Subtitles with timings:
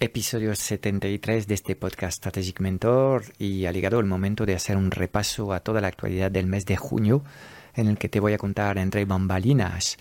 [0.00, 4.92] Episodio 73 de este podcast Strategic Mentor y ha llegado el momento de hacer un
[4.92, 7.24] repaso a toda la actualidad del mes de junio
[7.74, 9.96] en el que te voy a contar entre bambalinas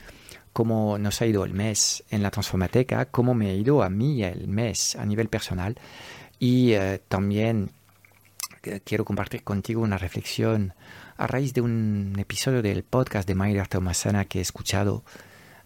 [0.53, 4.23] cómo nos ha ido el mes en la Transformateca, cómo me ha ido a mí
[4.23, 5.79] el mes a nivel personal
[6.37, 7.71] y eh, también
[8.61, 10.75] eh, quiero compartir contigo una reflexión
[11.17, 15.03] a raíz de un episodio del podcast de Mayra Tomasana que he escuchado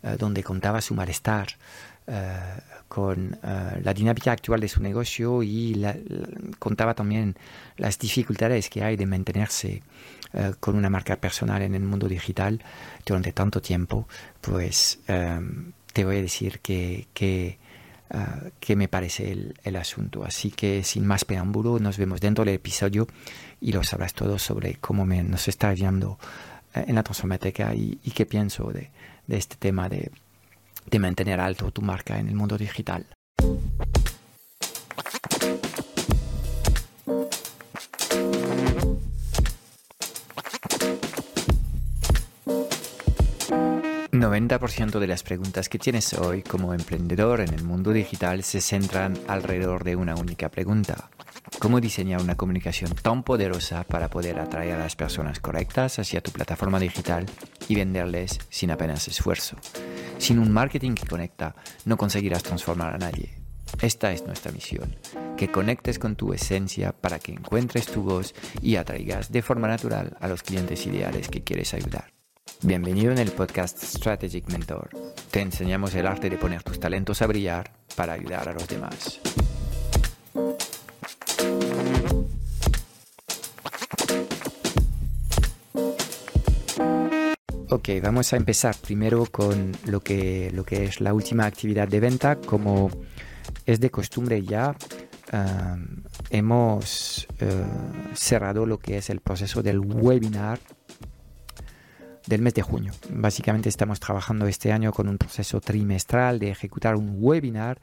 [0.04, 1.50] eh, donde contaba su malestar
[2.91, 5.81] con eh, la dinámica actual de su negocio y
[6.59, 7.38] contaba también
[7.77, 9.81] las dificultades que hay de mantenerse
[10.34, 12.62] eh, con una marca personal en el mundo digital
[13.05, 14.09] durante tanto tiempo,
[14.41, 17.59] pues em, te voy a decir que, que,
[18.09, 20.26] eh, me parece el, asunto.
[20.26, 23.07] Así que sin más preámbulo, nos vemos dentro del episodio
[23.62, 26.20] y lo sabrás todo sobre cómo me, nos está guiando
[26.73, 28.90] en la transformateca y, y qué pienso de,
[29.27, 30.12] de este tema de
[30.85, 33.05] de mantener alto tu marca en el mundo digital.
[44.12, 49.18] ...90% de las preguntas que tienes hoy como emprendedor en el mundo digital se centran
[49.27, 51.09] alrededor de una única pregunta.
[51.59, 56.31] ¿Cómo diseñar una comunicación tan poderosa para poder atraer a las personas correctas hacia tu
[56.31, 57.25] plataforma digital
[57.67, 59.57] y venderles sin apenas esfuerzo?
[60.17, 63.37] Sin un marketing que conecta, no conseguirás transformar a nadie.
[63.81, 64.95] Esta es nuestra misión,
[65.38, 70.17] que conectes con tu esencia para que encuentres tu voz y atraigas de forma natural
[70.19, 72.13] a los clientes ideales que quieres ayudar.
[72.62, 74.89] Bienvenido en el podcast Strategic Mentor.
[75.31, 79.19] Te enseñamos el arte de poner tus talentos a brillar para ayudar a los demás.
[87.74, 92.02] Ok, vamos a empezar primero con lo que, lo que es la última actividad de
[92.02, 92.36] venta.
[92.36, 92.91] Como
[93.66, 94.75] es de costumbre ya,
[96.30, 97.66] hemos eh,
[98.14, 100.59] cerrado lo que es el proceso del webinar
[102.28, 102.92] del mes de junio.
[103.10, 107.80] Básicamente estamos trabajando este año con un proceso trimestral de ejecutar un webinar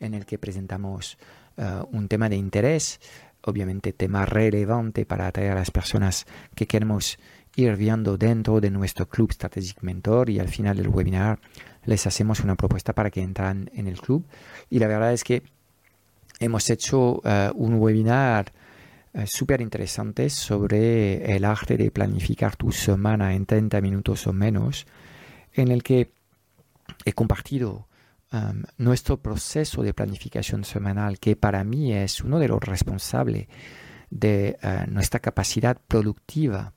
[0.00, 1.16] en el que presentamos
[1.56, 3.00] eh, un tema de interés,
[3.40, 7.18] obviamente tema relevante para atraer a las personas que queremos
[7.56, 11.40] ir viendo dentro de nuestro club Strategic Mentor y al final del webinar
[11.84, 14.24] les hacemos una propuesta para que entran en el club.
[14.68, 15.42] Y la verdad es que
[16.38, 18.52] hemos hecho eh, un webinar
[19.14, 24.86] uh, súper interesante sobre el arte de planificar tu semana en 30 minutos o menos,
[25.52, 26.12] en el que
[27.04, 27.88] he compartido
[28.32, 33.48] um, nuestro proceso de planificación semanal, que para mí es uno de los responsables
[34.10, 36.72] de uh, nuestra capacidad productiva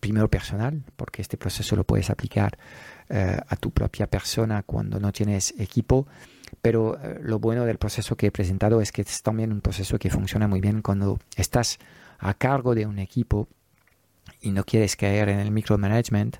[0.00, 2.58] primero personal, porque este proceso lo puedes aplicar
[3.08, 6.06] eh, a tu propia persona cuando no tienes equipo,
[6.62, 9.98] pero eh, lo bueno del proceso que he presentado es que es también un proceso
[9.98, 11.78] que funciona muy bien cuando estás
[12.18, 13.46] a cargo de un equipo
[14.40, 16.36] y no quieres caer en el micromanagement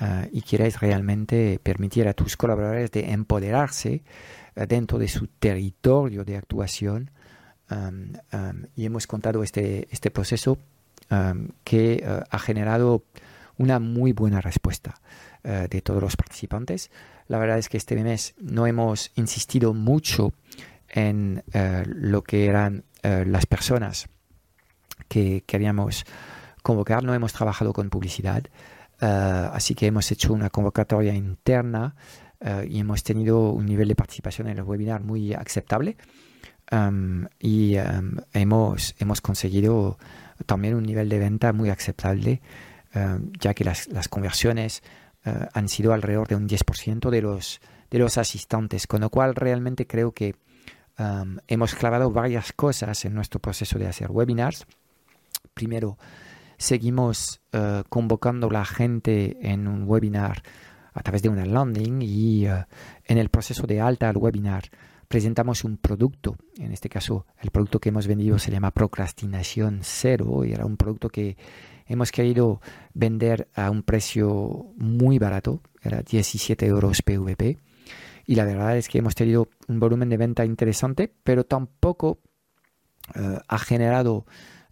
[0.00, 4.02] uh, y quieres realmente permitir a tus colaboradores de empoderarse
[4.54, 7.10] dentro de su territorio de actuación.
[8.74, 10.58] y hemos contado este, este proceso
[11.12, 13.02] Um, que uh, ha generado
[13.56, 15.00] una muy buena respuesta
[15.42, 16.92] uh, de todos los participantes.
[17.26, 20.32] La verdad es que este mes no hemos insistido mucho
[20.88, 24.08] en uh, lo que eran las personas
[25.08, 26.04] que queríamos
[26.62, 28.44] convocar, no hemos trabajado con publicidad,
[29.00, 31.94] así que hemos hecho una convocatoria interna
[32.68, 35.96] y hemos tenido un nivel de participación en el webinar muy aceptable
[36.70, 39.96] um, y um, hemos, hemos conseguido
[40.46, 42.40] también un nivel de venta muy aceptable,
[42.94, 44.82] eh, ya que las, conversiones
[45.24, 49.34] eh, han sido alrededor de un 10% de los, de los asistentes, con lo cual
[49.34, 50.34] realmente creo que
[50.98, 54.66] um, hemos clavado varias cosas en nuestro proceso de hacer webinars.
[55.54, 55.98] Primero,
[56.56, 60.42] seguimos uh, convocando a la gente en un webinar
[60.92, 64.64] a través de una landing y en el proceso de alta al webinar
[65.10, 70.44] presentamos un producto, en este caso el producto que hemos vendido se llama Procrastinación Cero
[70.44, 71.36] y era un producto que
[71.86, 72.60] hemos querido
[72.94, 77.58] vender a un precio muy barato, era 17 euros PVP
[78.24, 82.20] y la verdad es que hemos tenido un volumen de venta interesante, pero tampoco
[83.16, 84.26] eh, ha generado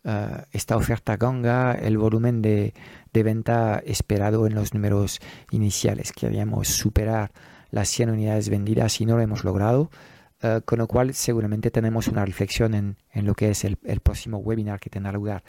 [0.04, 2.74] eh, esta oferta ganga el volumen de,
[3.12, 5.18] venta esperado en los números
[5.50, 6.12] iniciales.
[6.12, 7.32] Queríamos superar
[7.72, 9.90] las 100 unidades vendidas y no lo hemos logrado.
[10.40, 13.98] Eh, con lo cual seguramente tenemos una reflexión en, en lo que es el, el,
[13.98, 15.42] próximo webinar que tendrá lugar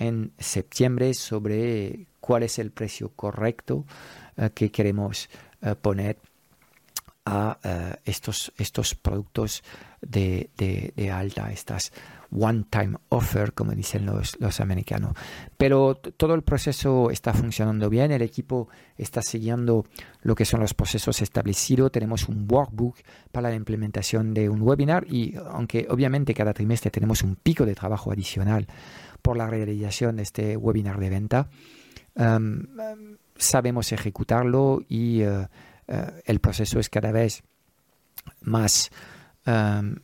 [0.00, 3.86] en septiembre sobre cuál es el precio correcto
[4.36, 5.30] eh, que queremos
[5.60, 6.18] eh, poner
[7.24, 7.56] a
[8.04, 9.62] estos, estos productos
[10.00, 11.92] de, de, alta, estas
[12.32, 15.14] one-time offer, como dicen los, los americanos.
[15.56, 19.84] Pero todo el proceso está funcionando bien, el equipo está siguiendo
[20.22, 22.96] lo que son los procesos establecidos, tenemos un workbook
[23.30, 27.74] para la implementación de un webinar y aunque obviamente cada trimestre tenemos un pico de
[27.74, 28.66] trabajo adicional
[29.20, 31.48] por la realización de este webinar de venta,
[32.14, 35.48] em, em, sabemos ejecutarlo y eh,
[35.88, 37.42] eh, el proceso es cada vez
[38.42, 38.90] más,
[39.46, 39.96] em,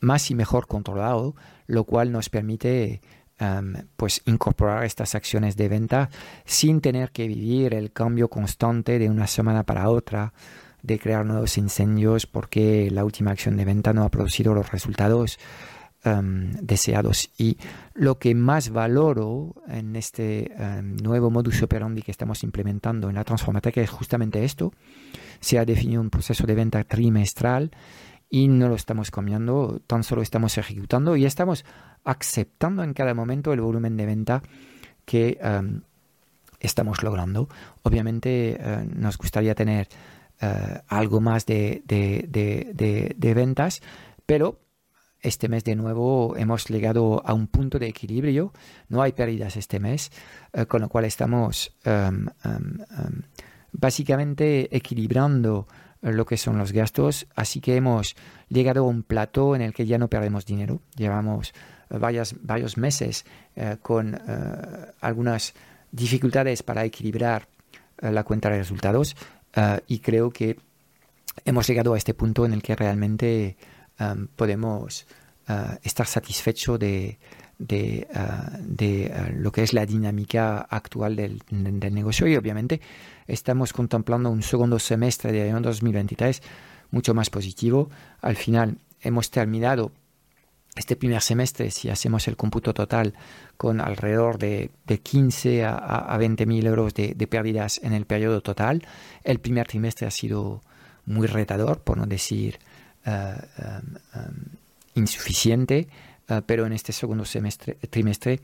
[0.00, 1.34] más y mejor controlado,
[1.66, 3.00] lo cual nos permite
[3.96, 6.08] pues incorporar estas acciones de venta
[6.44, 10.32] sin tener que vivir el cambio constante de una semana para otra,
[10.82, 15.38] de crear nuevos incendios porque la última acción de venta no ha producido los resultados
[16.60, 17.30] deseados.
[17.38, 17.56] Y
[17.94, 20.54] lo que más valoro en este
[21.02, 24.72] nuevo modus operandi que estamos implementando en la transformateca es justamente esto.
[25.40, 27.70] Se ha definido un proceso de venta trimestral
[28.34, 31.64] y no lo estamos cambiando, tan solo estamos ejecutando y estamos
[32.02, 34.42] aceptando en cada momento el volumen de venta
[35.04, 35.82] que em,
[36.58, 37.48] estamos logrando.
[37.84, 39.86] Obviamente eh, nos gustaría tener
[40.40, 43.82] eh, algo más de, de ventas,
[44.26, 44.58] pero
[45.20, 48.52] este mes de nuevo hemos llegado a un punto de equilibrio,
[48.88, 50.10] no hay pérdidas este mes,
[50.52, 52.78] eh, con lo cual estamos em, em,
[53.70, 55.68] básicamente equilibrando
[56.12, 58.14] lo que son los gastos, así que hemos
[58.48, 60.80] llegado a un plato en el que ya no perdemos dinero.
[60.96, 61.54] Llevamos
[61.90, 61.98] eh,
[62.42, 63.24] varios meses
[63.82, 64.20] con
[65.00, 65.54] algunas
[65.92, 67.46] dificultades para equilibrar
[68.00, 69.16] la cuenta de resultados
[69.86, 70.58] y creo que
[71.44, 73.56] hemos llegado a este punto en el que realmente
[74.34, 75.06] podemos
[75.46, 77.18] eh, estar satisfecho de,
[77.58, 78.08] de, eh,
[78.78, 82.80] eh, lo que es la dinámica actual del, negocio y obviamente
[83.26, 86.42] estamos contemplando un segundo semestre de año 2023
[86.90, 87.90] mucho más positivo.
[88.20, 89.92] Al final hemos terminado
[90.76, 93.14] este primer semestre, si hacemos el cómputo total,
[93.56, 98.40] con alrededor de, de 15 a, a 20 mil euros de, pérdidas en el periodo
[98.40, 98.84] total.
[99.22, 100.62] El primer trimestre ha sido
[101.06, 102.58] muy retador, por no decir
[104.94, 105.88] insuficiente,
[106.28, 108.40] eh, pero en este segundo semestre, trimestre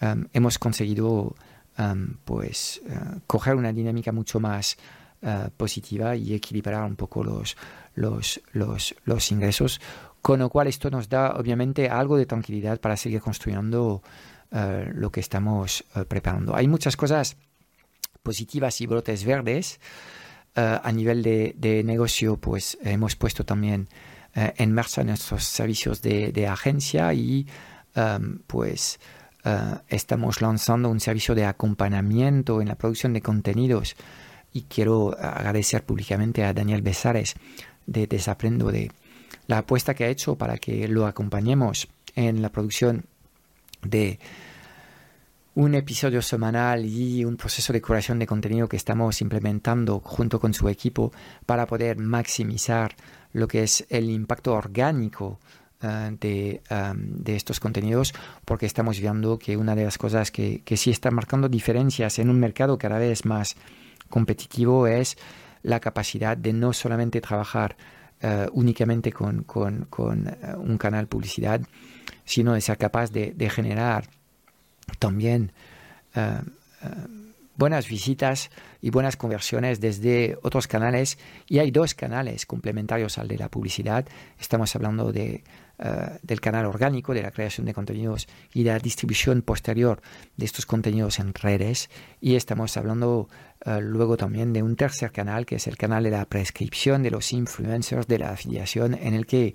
[0.00, 1.34] um, hemos conseguido
[1.78, 4.76] um, pues, uh, coger una dinámica mucho más
[5.22, 7.56] uh, positiva y equilibrar un poco los,
[7.94, 9.80] los, los, los, ingresos,
[10.20, 14.02] con lo cual esto nos da obviamente algo de tranquilidad para seguir construyendo
[14.92, 16.54] lo que estamos preparando.
[16.54, 17.38] Hay muchas cosas
[18.22, 19.80] positivas y brotes verdes.
[20.54, 23.88] a nivel de, de, negocio, pues hemos puesto también
[24.34, 27.46] eh, en marcha nuestros servicios de, agencia y
[27.94, 28.98] em, pues
[29.44, 33.96] eh, estamos lanzando un servicio de acompañamiento en la producción de contenidos.
[34.52, 37.34] Y quiero agradecer públicamente a Daniel Besares
[37.86, 38.90] de Desaprendo de
[39.46, 43.06] la apuesta que ha hecho para que lo acompañemos en la producción
[43.82, 44.18] de
[45.54, 50.54] un episodio semanal y un proceso de curación de contenido que estamos implementando junto con
[50.54, 51.12] su equipo
[51.44, 52.96] para poder maximizar
[53.32, 55.38] lo que es el impacto orgánico
[55.82, 58.14] eh, de, estos contenidos,
[58.44, 62.38] porque estamos viendo que una de las cosas que, sí está marcando diferencias en un
[62.38, 63.56] mercado cada vez más
[64.08, 65.16] competitivo es
[65.62, 67.76] la capacidad de no solamente trabajar
[68.20, 71.60] eh, únicamente con, eh, un canal publicidad,
[72.24, 74.04] sino de ser capaz de, generar
[74.98, 75.52] también
[77.56, 81.18] buenas visitas y buenas conversiones desde otros canales.
[81.46, 84.06] Y hay dos canales complementarios al de la publicidad.
[84.38, 85.44] Estamos hablando de,
[85.78, 90.02] eh, del canal orgánico, de la creación de contenidos y la distribución posterior
[90.36, 91.90] de estos contenidos en redes.
[92.20, 93.28] Y estamos hablando
[93.64, 97.10] eh, luego también de un tercer canal, que es el canal de la prescripción de
[97.10, 99.54] los influencers, de la afiliación, en el que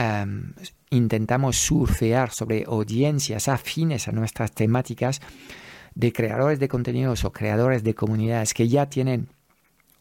[0.00, 0.54] em,
[0.90, 5.20] intentamos surfear sobre audiencias afines a nuestras temáticas
[5.94, 9.28] de creadores de contenidos o creadores de comunidades que ya tienen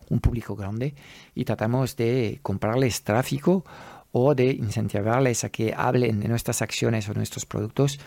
[0.10, 0.96] un público grande
[1.36, 3.65] y tratamos de comprarles tráfico
[4.12, 8.00] o de incentivarles a que hablen de nuestras acciones o nuestros productos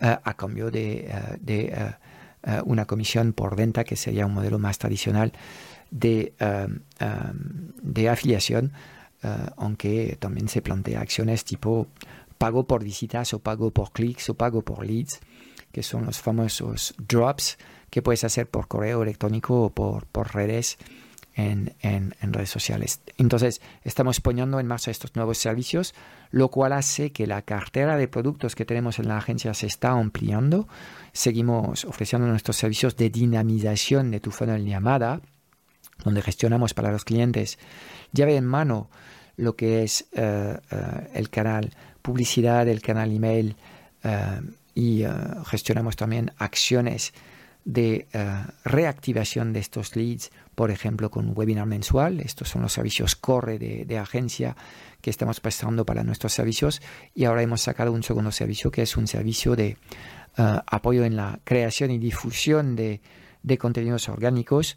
[0.00, 1.92] eh, a cambio de, eh,
[2.44, 5.32] eh, una comisión por venta, que sería un modelo más tradicional
[5.90, 6.34] de,
[7.82, 8.72] de afiliación,
[9.56, 11.86] aunque también se plantea acciones tipo
[12.38, 15.20] pago por visitas o pago por clics o pago por leads
[15.72, 17.58] que son los famosos drops
[17.90, 20.78] que puedes hacer por correo electrónico o por, redes
[21.34, 21.72] en,
[22.20, 23.00] redes sociales.
[23.16, 25.94] Entonces, estamos poniendo en marcha estos nuevos servicios,
[26.30, 29.92] lo cual hace que la cartera de productos que tenemos en la agencia se está
[29.92, 30.68] ampliando.
[31.12, 35.20] Seguimos ofreciendo nuestros servicios de dinamización de tu funnel llamada,
[36.04, 37.58] donde gestionamos para los clientes
[38.12, 38.90] llave en mano
[39.36, 41.70] lo que es el canal
[42.02, 43.56] publicidad, el canal email
[44.74, 45.04] y
[45.46, 47.12] gestionamos también acciones
[47.64, 48.08] de
[48.64, 52.18] reactivación de estos leads, por ejemplo, con un webinar mensual.
[52.18, 54.56] Estos son los servicios core de agencia
[55.00, 56.82] que estamos prestando para nuestros servicios
[57.14, 59.76] y ahora hemos sacado un segundo servicio que es un servicio de
[60.36, 63.00] eh, apoyo en la creación y difusión de,
[63.58, 64.76] contenidos orgánicos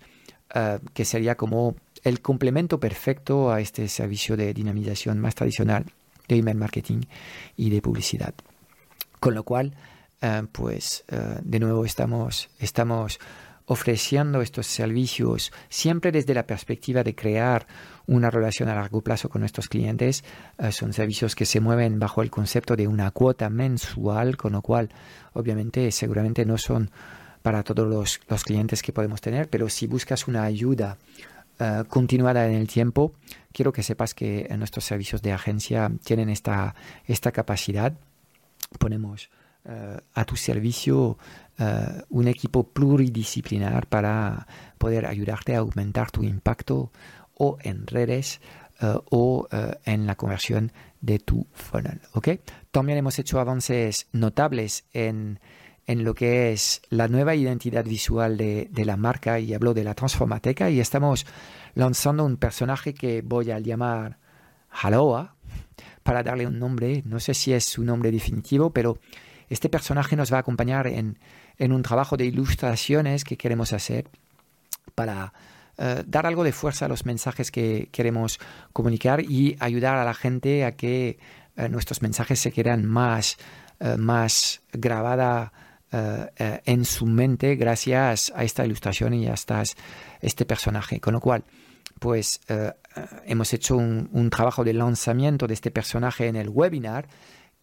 [0.53, 5.85] eh, que sería como el complemento perfecto a este servicio de dinamización más tradicional
[6.27, 7.01] de email marketing
[7.57, 8.33] y de publicidad.
[9.19, 9.75] Con lo cual,
[10.21, 11.03] eh, pues
[11.43, 13.19] de nuevo estamos, estamos
[13.71, 17.67] ofreciendo estos servicios siempre desde la perspectiva de crear
[18.05, 20.25] una relación a largo plazo con nuestros clientes.
[20.57, 24.61] Eh, son servicios que se mueven bajo el concepto de una cuota mensual, con lo
[24.61, 24.89] cual
[25.31, 26.91] obviamente seguramente no son
[27.41, 30.97] para todos los, clientes que podemos tener, pero si buscas una ayuda
[31.59, 33.13] eh, continuada en el tiempo,
[33.51, 37.93] quiero que sepas que nuestros servicios de agencia tienen esta, esta capacidad.
[38.79, 39.29] Ponemos
[39.65, 41.17] eh, a tu servicio
[42.09, 44.47] un equipo pluridisciplinar para
[44.79, 46.91] poder ayudarte a aumentar tu impacto
[47.35, 48.41] o en redes
[48.81, 50.71] eh, o eh, en la conversión
[51.01, 52.01] de tu funnel.
[52.13, 52.39] ¿okay?
[52.71, 55.39] También hemos hecho avances notables en,
[55.91, 59.83] en lo que es la nueva identidad visual de, de, la marca y hablo de
[59.83, 61.25] la transformateca y estamos
[61.75, 64.17] lanzando un personaje que voy a llamar
[64.69, 65.35] Haloa
[66.03, 67.03] para darle un nombre.
[67.05, 68.99] No sé si es su nombre definitivo, pero
[69.49, 71.19] este personaje nos va a acompañar en,
[71.57, 74.07] en un trabajo de ilustraciones que queremos hacer
[74.95, 75.33] para
[75.77, 78.39] eh, dar algo de fuerza a los mensajes que queremos
[78.71, 81.19] comunicar y ayudar a la gente a que
[81.57, 83.37] eh, nuestros mensajes se quedan más,
[83.81, 85.51] uh, más grabada
[85.91, 89.35] en su mente gracias a esta ilustración y a
[90.21, 90.99] este personaje.
[90.99, 91.43] Con lo cual,
[91.99, 92.39] pues
[93.25, 97.07] hemos hecho un, trabajo de lanzamiento de este personaje en el webinar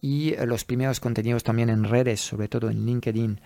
[0.01, 3.41] y los primeros contenidos también en redes, sobre todo en LinkedIn,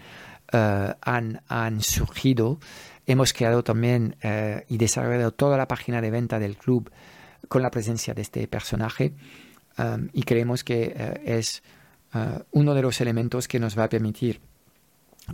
[0.51, 2.59] han, surgido
[3.05, 6.89] Hemos creado también eh, y desarrollado toda la página de venta del club
[7.49, 9.13] con la presencia de este personaje
[10.13, 11.63] y creemos que eh, es
[12.51, 14.39] uno de los elementos que nos va a permitir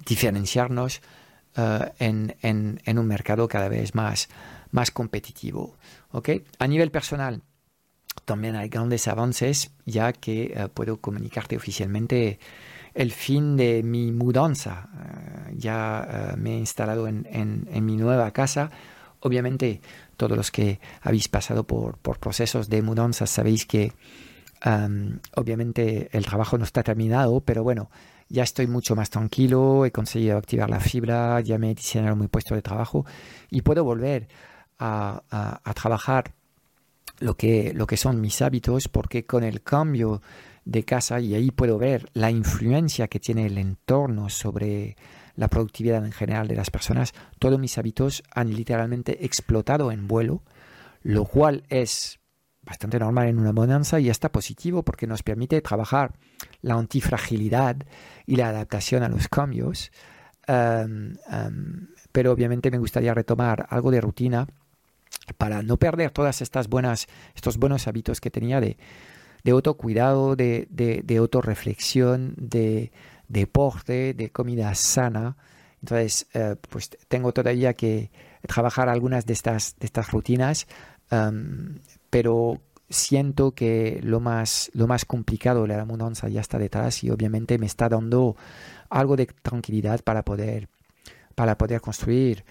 [0.05, 1.01] diferenciarnos
[1.57, 4.29] uh, en, en, en, un mercado cada vez más,
[4.71, 5.77] más competitivo.
[6.11, 6.43] ¿okay?
[6.59, 7.43] A nivel personal,
[8.25, 12.39] también hay grandes avances ya que uh, puedo comunicarte oficialmente
[12.93, 14.89] el fin de mi mudanza.
[14.93, 18.71] Eh, ya eh, me he instalado en, en, mi nueva casa.
[19.19, 19.81] Obviamente,
[20.17, 23.93] todos los que habéis pasado por, por procesos de mudanza sabéis que
[25.35, 27.89] obviamente el trabajo no está terminado, pero bueno,
[28.29, 32.27] ya estoy mucho más tranquilo, he conseguido activar la fibra, ya me he diseñado mi
[32.27, 33.05] puesto de trabajo
[33.49, 34.27] y puedo volver
[34.77, 36.33] a, a, a trabajar
[37.19, 40.21] lo que, lo que son mis hábitos porque con el cambio
[40.65, 44.95] de casa y ahí puedo ver la influencia que tiene el entorno sobre
[45.35, 47.13] la productividad en general de las personas.
[47.39, 50.43] Todos mis hábitos han literalmente explotado en vuelo,
[51.01, 52.19] lo cual es
[52.61, 56.13] bastante normal en una bonanza y está positivo porque nos permite trabajar
[56.61, 57.77] la antifragilidad
[58.29, 59.91] y la adaptación a los cambios.
[60.47, 64.47] Em, em, pero obviamente me gustaría retomar algo de rutina
[65.37, 68.77] para no perder todas estas buenas, estos buenos hábitos que tenía de
[69.43, 72.91] de autocuidado, de, de, de autorreflexión, de
[73.27, 75.37] deporte, de comida sana.
[75.81, 78.11] Entonces, eh, pues tengo todavía que
[78.47, 80.67] trabajar algunas de estas, de estas rutinas,
[82.09, 87.09] pero siento que lo más, lo más complicado de la mudanza ya está detrás y
[87.09, 88.35] obviamente me está dando
[88.89, 90.69] algo de tranquilidad para poder,
[91.35, 92.43] para poder construir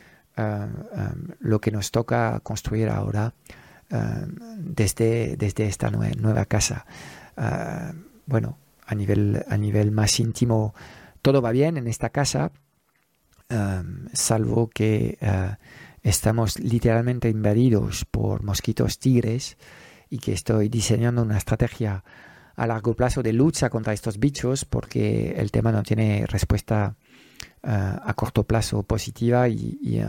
[1.40, 3.34] lo que nos toca construir ahora
[3.90, 6.84] Em, desde, desde esta nueva casa.
[8.26, 10.74] Bueno, a nivel, a nivel más íntimo,
[11.22, 12.52] todo va bien en esta casa,
[13.48, 15.16] em, salvo que
[16.02, 19.56] estamos literalmente invadidos por mosquitos tigres
[20.10, 22.02] y que estoy diseñando una estrategia
[22.56, 26.96] a largo plazo de lucha contra estos bichos porque el tema no tiene respuesta
[27.62, 30.00] eh, a corto plazo positiva y,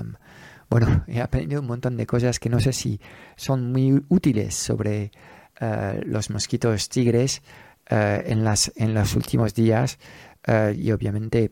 [0.69, 2.99] bueno, he aprendido un montón de cosas que no sé si
[3.35, 5.11] son muy útiles sobre
[5.59, 7.41] eh, los mosquitos tigres
[7.89, 9.99] eh, en, las, en los últimos días
[10.75, 11.51] y obviamente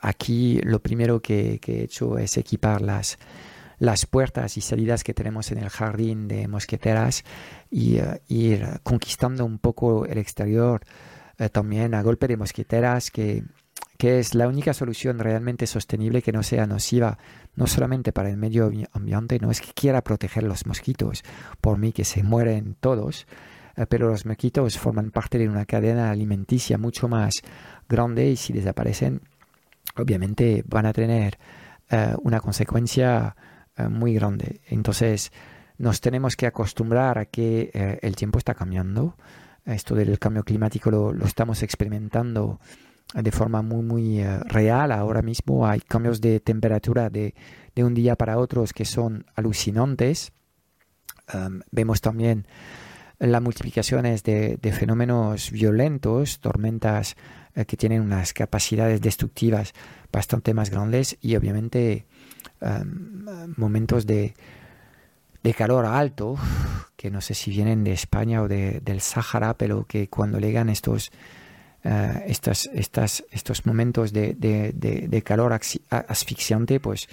[0.00, 3.18] aquí lo primero que, he hecho es equipar las,
[3.78, 7.24] las puertas y salidas que tenemos en el jardín de mosqueteras
[7.70, 10.82] y ir conquistando un poco el exterior
[11.52, 13.44] también a golpe de mosqueteras que
[13.96, 17.18] que es la única solución realmente sostenible que no sea nociva,
[17.54, 21.22] no solamente para el medio ambiente, no es que quiera proteger los mosquitos,
[21.60, 23.26] por mí que se mueren todos,
[23.76, 27.34] eh, pero los mosquitos forman parte de una cadena alimenticia mucho más
[27.88, 29.22] grande y si desaparecen,
[29.96, 31.38] obviamente van a tener
[31.90, 33.36] eh, una consecuencia
[33.76, 34.60] eh, muy grande.
[34.68, 35.32] Entonces,
[35.78, 39.16] nos tenemos que acostumbrar a que el tiempo está cambiando.
[39.66, 42.60] Esto del cambio climático lo, lo estamos experimentando
[43.14, 44.92] de forma muy, muy eh, real.
[44.92, 47.34] Ahora mismo hay cambios de temperatura de,
[47.74, 50.32] de un día para otro que son alucinantes.
[51.70, 52.46] vemos también
[53.18, 57.16] las multiplicaciones de, de fenómenos violentos, tormentas
[57.54, 59.72] eh, que tienen unas capacidades destructivas
[60.12, 62.06] bastante más grandes y obviamente
[63.56, 64.34] momentos de,
[65.42, 66.36] de calor alto,
[66.96, 70.68] que no sé si vienen de España o de, del Sáhara, pero que cuando llegan
[70.68, 71.12] estos
[71.88, 77.08] eh, estas, estas, estos momentos de, de, calor asfixiante, pues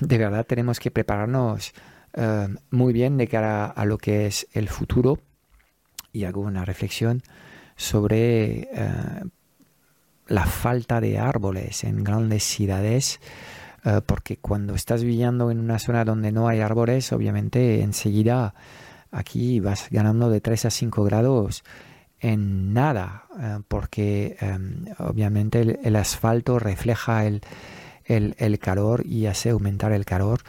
[0.00, 1.74] de verdad tenemos que prepararnos
[2.14, 5.18] eh, muy bien de cara a lo que es el futuro.
[6.10, 7.22] Y hago una reflexión
[7.76, 9.24] sobre eh,
[10.26, 13.20] la falta de árboles en grandes ciudades
[14.06, 18.54] porque cuando estás viviendo en una zona donde no hay árboles obviamente enseguida
[19.10, 21.62] aquí vas ganando de 3 a 5 grados
[22.22, 27.42] en nada, eh, porque em, obviamente el, asfalto refleja el,
[28.06, 30.40] el, calor y hace aumentar el calor.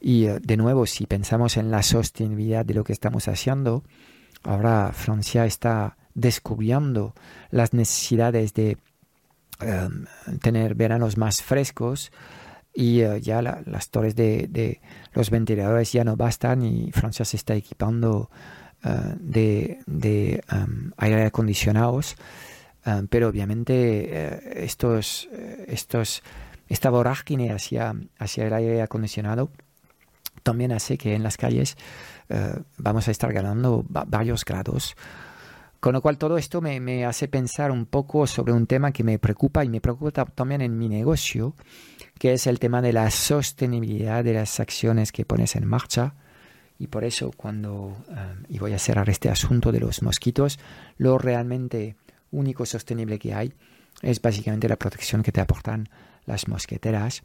[0.00, 3.82] Y eh, de nuevo, si pensamos en la sostenibilidad de lo que estamos haciendo,
[4.44, 7.14] ahora Francia está descubriendo
[7.50, 8.78] las necesidades de
[9.60, 10.06] em,
[10.40, 12.12] tener veranos más frescos
[12.78, 14.80] y eh, ya las torres de, de,
[15.12, 18.30] los ventiladores ya no bastan y Francia se está equipando
[18.84, 22.14] eh, de, de um, aire acondicionados,
[22.86, 25.28] um, pero obviamente eh, estos,
[25.66, 26.22] estos,
[26.68, 29.50] esta vorágine hacia, hacia el aire acondicionado
[30.44, 31.76] también hace que en las calles
[32.76, 34.94] vamos a estar ganando varios grados.
[35.80, 39.04] Con lo cual todo esto me, me, hace pensar un poco sobre un tema que
[39.04, 41.54] me preocupa y me preocupa también en mi negocio,
[42.18, 46.14] que es el tema de la sostenibilidad de las acciones que pones en marcha.
[46.78, 50.58] Y por eso cuando, eh, y voy a cerrar este asunto de los mosquitos,
[50.96, 51.96] lo realmente
[52.30, 53.52] único sostenible que hay
[54.02, 55.88] es básicamente la protección que te aportan
[56.26, 57.22] las mosqueteras.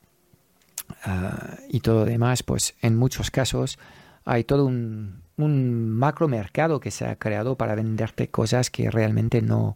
[1.06, 3.78] Eh, y todo lo demás, pues en muchos casos
[4.26, 9.42] hay todo un, un macro mercado que se ha creado para venderte cosas que realmente
[9.42, 9.76] no,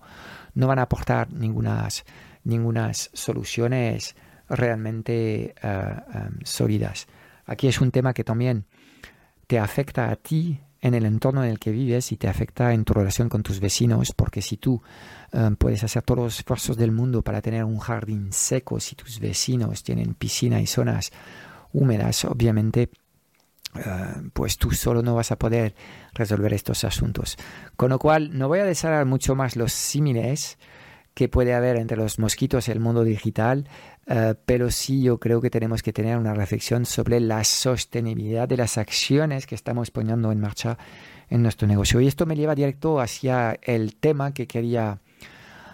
[0.53, 2.05] no van a aportar ningunas,
[2.43, 4.15] ningunas soluciones
[4.49, 5.95] realmente eh,
[6.43, 7.07] sólidas.
[7.45, 8.65] Aquí es un tema que también
[9.47, 12.85] te afecta a ti en el entorno en el que vives y te afecta en
[12.85, 14.81] tu relación con tus vecinos, porque si tú
[15.31, 19.19] eh, puedes hacer todos los esfuerzos del mundo para tener un jardín seco, si tus
[19.19, 21.11] vecinos tienen piscina y zonas
[21.73, 22.89] húmedas, obviamente
[23.75, 25.75] eh, pues tú solo no vas a poder
[26.13, 27.37] resolver estos asuntos.
[27.75, 30.57] Con lo cual, no voy a desarrollar mucho más los símiles
[31.17, 33.67] que puede haber entre los mosquitos y el mundo digital,
[34.05, 38.55] eh, pero sí yo creo que tenemos que tener una reflexión sobre la sostenibilidad de
[38.55, 40.77] las acciones que estamos poniendo en marcha
[41.27, 41.99] en nuestro negocio.
[42.01, 44.99] Y esto me lleva directo hacia el tema que quería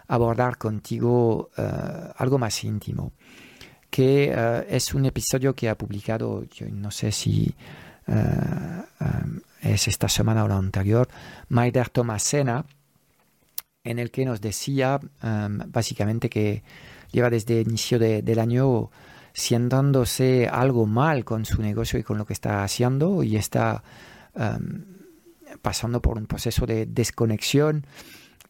[0.07, 1.61] abordar contigo, eh,
[2.15, 3.11] algo más íntimo,
[3.89, 7.53] que eh, es un episodio que ha publicado, yo no sé si
[9.61, 11.09] es esta semana o la anterior,
[11.49, 12.65] Maider Tomasena,
[13.83, 14.99] en el que nos decía
[15.67, 16.63] básicamente que
[17.11, 18.91] lleva desde el inicio del año
[19.33, 23.83] sientándose algo mal con su negocio y con lo que está haciendo y está
[24.35, 24.85] em,
[25.61, 27.85] pasando por un proceso de desconexión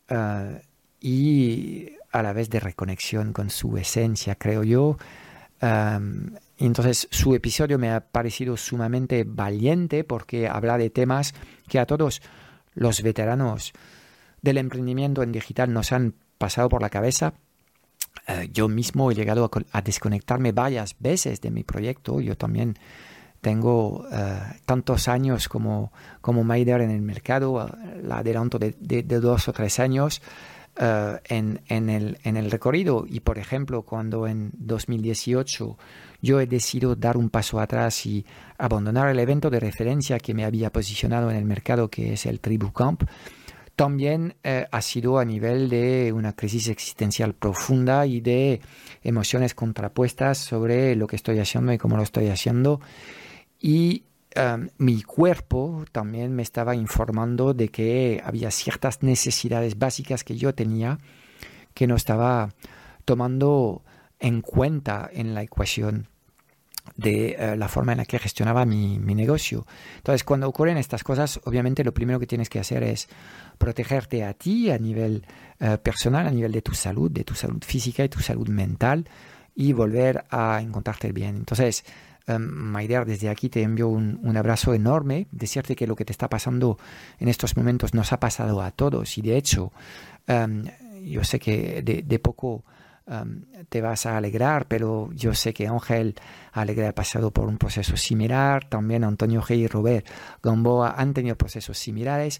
[0.10, 0.62] eh,
[1.00, 4.98] y a la vez de reconexión con su esencia, creo yo.
[5.62, 11.34] Um, entonces su episodio me ha parecido sumamente valiente porque habla de temas
[11.68, 12.22] que a todos
[12.76, 13.74] los veteranos
[14.44, 17.34] del emprendimiento en digital nos han pasado por la cabeza
[18.28, 22.22] eh, yo mismo he llegado a, desconectarme varias veces de mi proyecto.
[22.22, 22.78] Yo también
[23.42, 29.04] tengo eh, tantos años como, como Maider en el mercado, eh, la adelanto de, de,
[29.04, 30.22] dos o tres años
[30.76, 33.06] en, en, el, en el recorrido.
[33.08, 35.78] Y por ejemplo, cuando en 2018
[36.22, 38.26] yo he decidido dar un paso atrás y
[38.58, 42.40] abandonar el evento de referencia que me había posicionado en el mercado, que es el
[42.40, 43.04] Tribu Camp,
[43.76, 48.62] también eh, ha sido a nivel de una crisis existencial profunda y de
[49.02, 52.82] emociones contrapuestas sobre lo que estoy haciendo y cómo lo estoy haciendo.
[53.60, 54.04] Y
[54.36, 60.54] em, mi cuerpo también me estaba informando de que había ciertas necesidades básicas que yo
[60.54, 61.00] tenía
[61.74, 62.50] que no estaba
[63.06, 63.84] tomando
[64.20, 66.08] en cuenta en la ecuación
[66.96, 69.66] de eh, la forma en la que gestionaba mi, negocio.
[69.98, 73.08] Entonces, cuando ocurren estas cosas, obviamente lo primero que tienes que hacer es
[73.58, 75.26] protegerte a ti a nivel
[75.60, 79.08] eh, personal, a nivel de tu salud, de tu salud física y tu salud mental,
[79.56, 81.36] y volver a encontrarte bien.
[81.38, 81.84] Entonces,
[82.28, 86.28] um, Maider, desde aquí te envío un, abrazo enorme, decirte que lo que te está
[86.28, 86.80] pasando
[87.20, 89.72] en estos momentos nos ha pasado a todos, y de hecho,
[90.26, 90.66] em,
[91.04, 92.64] yo sé que de poco
[93.70, 96.16] te vas a alegrar, pero yo sé que Ángel
[96.54, 99.58] Alegre ha pasado por un proceso similar, también Antonio G.
[99.58, 100.08] y Robert
[100.42, 102.40] Gamboa han tenido procesos similares.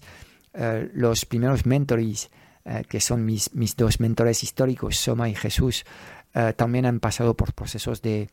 [0.54, 2.30] Eh, los primeros mentores,
[2.64, 5.84] eh, que son mis, mis dos mentores históricos, Soma y Jesús,
[6.32, 8.30] eh, también han pasado por procesos de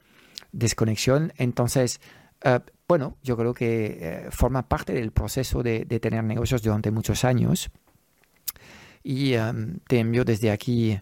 [0.51, 1.33] desconexión.
[1.37, 1.99] Entonces,
[2.87, 7.69] bueno, yo creo que forma parte del proceso de, de, tener negocios durante muchos años.
[9.03, 9.33] Y
[9.87, 10.99] te envío desde aquí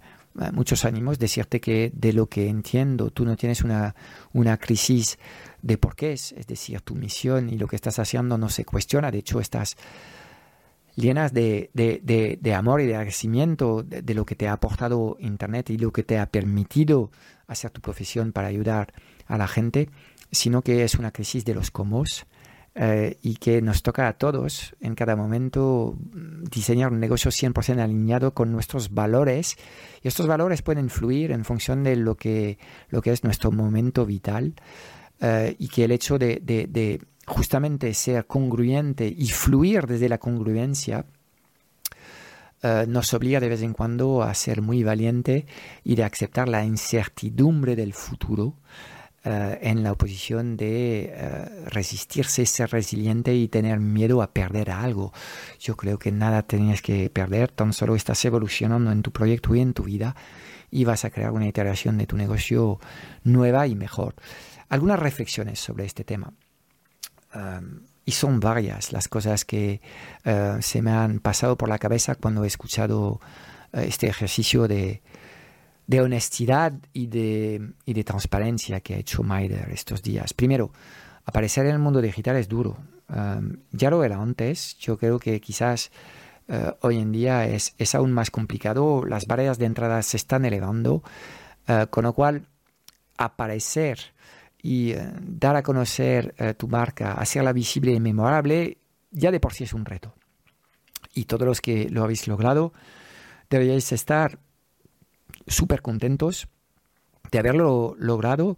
[0.53, 3.95] muchos ánimos, decirte que de lo que entiendo tú no tienes una,
[4.33, 5.19] una crisis
[5.61, 8.65] de por qué es, es decir, tu misión y lo que estás haciendo no se
[8.65, 9.75] cuestiona, de hecho estás
[10.95, 15.69] llenas de, de, de, amor y de agradecimiento de, lo que te ha aportado Internet
[15.69, 17.11] y lo que te ha permitido
[17.47, 18.93] hacer tu profesión para ayudar
[19.25, 19.89] a la gente,
[20.31, 22.03] sino que es una crisis de los cómo
[22.81, 27.77] eh, y que nos toca a todos en cada momento mm, diseñar un negocio 100%
[27.81, 29.57] alineado con nuestros valores.
[30.01, 34.05] Y estos valores pueden influir en función de lo que, lo que es nuestro momento
[34.05, 34.53] vital
[35.19, 41.05] eh, y que el hecho de, justamente ser congruente y fluir desde la congruencia
[42.63, 45.47] eh, nos obliga de vez en cuando a ser muy valiente
[45.83, 48.53] y de aceptar la incertidumbre del futuro
[49.29, 55.13] en la oposición de eh, resistirse, ser resiliente y tener miedo a perder algo.
[55.59, 59.61] Yo creo que nada tenías que perder, tan solo estás evolucionando en tu proyecto y
[59.61, 60.15] en tu vida
[60.71, 62.79] y vas a crear una iteración de tu negocio
[63.23, 64.15] nueva y mejor.
[64.69, 66.33] Algunas reflexiones sobre este tema.
[68.05, 69.81] y son varias las cosas que
[70.25, 73.19] eh, se me han pasado por la cabeza cuando he escuchado
[73.71, 75.03] este ejercicio de,
[75.89, 80.35] de honestidad y de, y de transparencia que ha hecho Maider estos días.
[80.35, 80.71] Primero,
[81.25, 82.77] aparecer en el mundo digital es duro.
[83.71, 85.89] Ya lo era antes, yo creo que quizás
[86.47, 90.45] uh, hoy en día es, es, aún más complicado, las barreras de entrada se están
[90.45, 91.01] elevando,
[91.67, 92.45] uh, con lo cual
[93.17, 93.97] aparecer
[94.61, 98.77] y uh, dar a conocer tu marca, hacerla visible y memorable,
[99.09, 100.13] ya de por sí es un reto.
[101.15, 102.73] Y todos los que lo habéis logrado,
[103.49, 104.37] deberíais estar
[105.49, 106.47] súper contentos
[107.31, 108.57] de haberlo logrado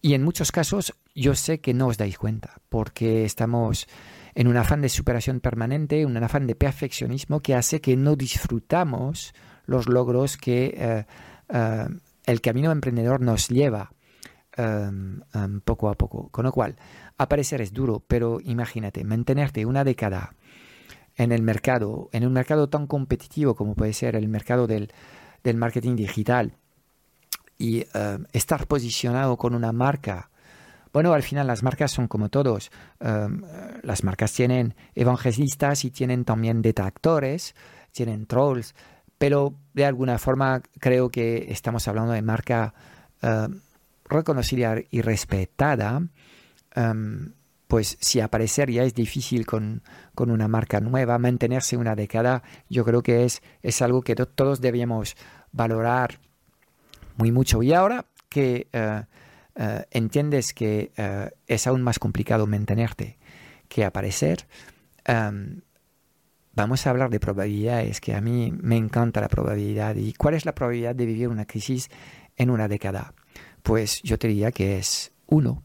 [0.00, 3.86] y en muchos casos yo sé que no os dais cuenta porque estamos
[4.34, 9.32] en un afán de superación permanente, un afán de perfeccionismo que hace que no disfrutamos
[9.66, 11.06] los logros que eh,
[11.48, 11.86] eh,
[12.26, 13.92] el camino emprendedor nos lleva
[14.56, 16.30] em, em, poco a poco.
[16.30, 16.76] Con lo cual,
[17.16, 20.34] aparecer es duro, pero imagínate, mantenerte una década
[21.16, 24.92] en el mercado, en un mercado tan competitivo como puede ser el mercado del,
[25.44, 26.56] del marketing digital
[27.58, 30.30] y eh, estar posicionado con una marca.
[30.92, 32.70] Bueno, al final las marcas son como todos.
[33.00, 33.28] Eh,
[33.82, 37.54] las marcas tienen evangelistas y tienen también detractores,
[37.92, 38.74] tienen trolls,
[39.18, 42.74] pero de alguna forma creo que estamos hablando de marca
[43.22, 43.48] eh,
[44.04, 46.02] reconocida y respetada.
[47.66, 49.82] pues si aparecer ya es difícil con,
[50.14, 54.60] con, una marca nueva, mantenerse una década, yo creo que es, es algo que todos
[54.60, 55.16] debíamos
[55.54, 56.18] valorar
[57.16, 57.62] muy mucho.
[57.62, 59.02] Y ahora que eh,
[59.54, 63.18] eh, entiendes que eh, es aún más complicado mantenerte
[63.68, 64.46] que aparecer,
[65.04, 65.62] em,
[66.52, 69.96] vamos a hablar de probabilidades, que a mí me encanta la probabilidad.
[69.96, 71.88] ¿Y cuál es la probabilidad de vivir una crisis
[72.36, 73.14] en una década?
[73.62, 75.62] Pues yo te diría que es uno.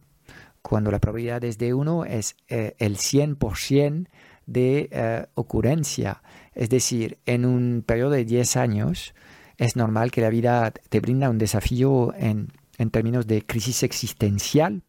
[0.61, 4.07] Cuando la probabilidad es de uno, es el 100%
[4.45, 6.21] de ocurrencia.
[6.53, 9.13] Es decir, en un periodo de 10 años,
[9.59, 12.51] es normal que la vida te brinda un desafío en,
[12.91, 14.81] términos de crisis existencial.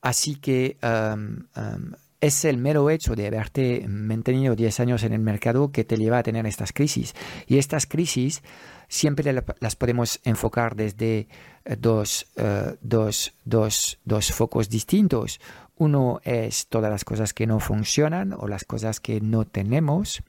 [0.00, 0.78] Así que
[2.20, 6.18] es el mero hecho de haberte mantenido 10 años en el mercado que te lleva
[6.18, 7.14] a tener estas crisis.
[7.48, 8.42] Y estas crisis
[8.88, 11.28] siempre las podemos enfocar desde
[11.64, 15.40] eh, dos, uh, dos, dos, dos focos distintos.
[15.76, 20.22] Uno es todas las cosas que no funcionan o las cosas que no tenemos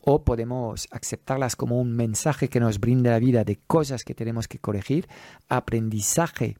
[0.00, 4.48] o podemos aceptarlas como un mensaje que nos brinda la vida de cosas que tenemos
[4.48, 5.08] que corregir,
[5.48, 6.56] aprendizaje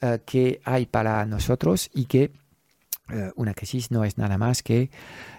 [0.00, 2.32] eh, que hay para nosotros y que
[3.10, 4.90] eh, una crisis no es nada más que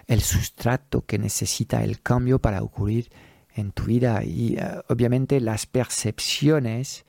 [0.06, 3.10] el sustrato que necesita el cambio para ocurrir
[3.54, 4.22] en tu vida.
[4.24, 4.56] Y
[4.88, 7.04] obviamente las percepciones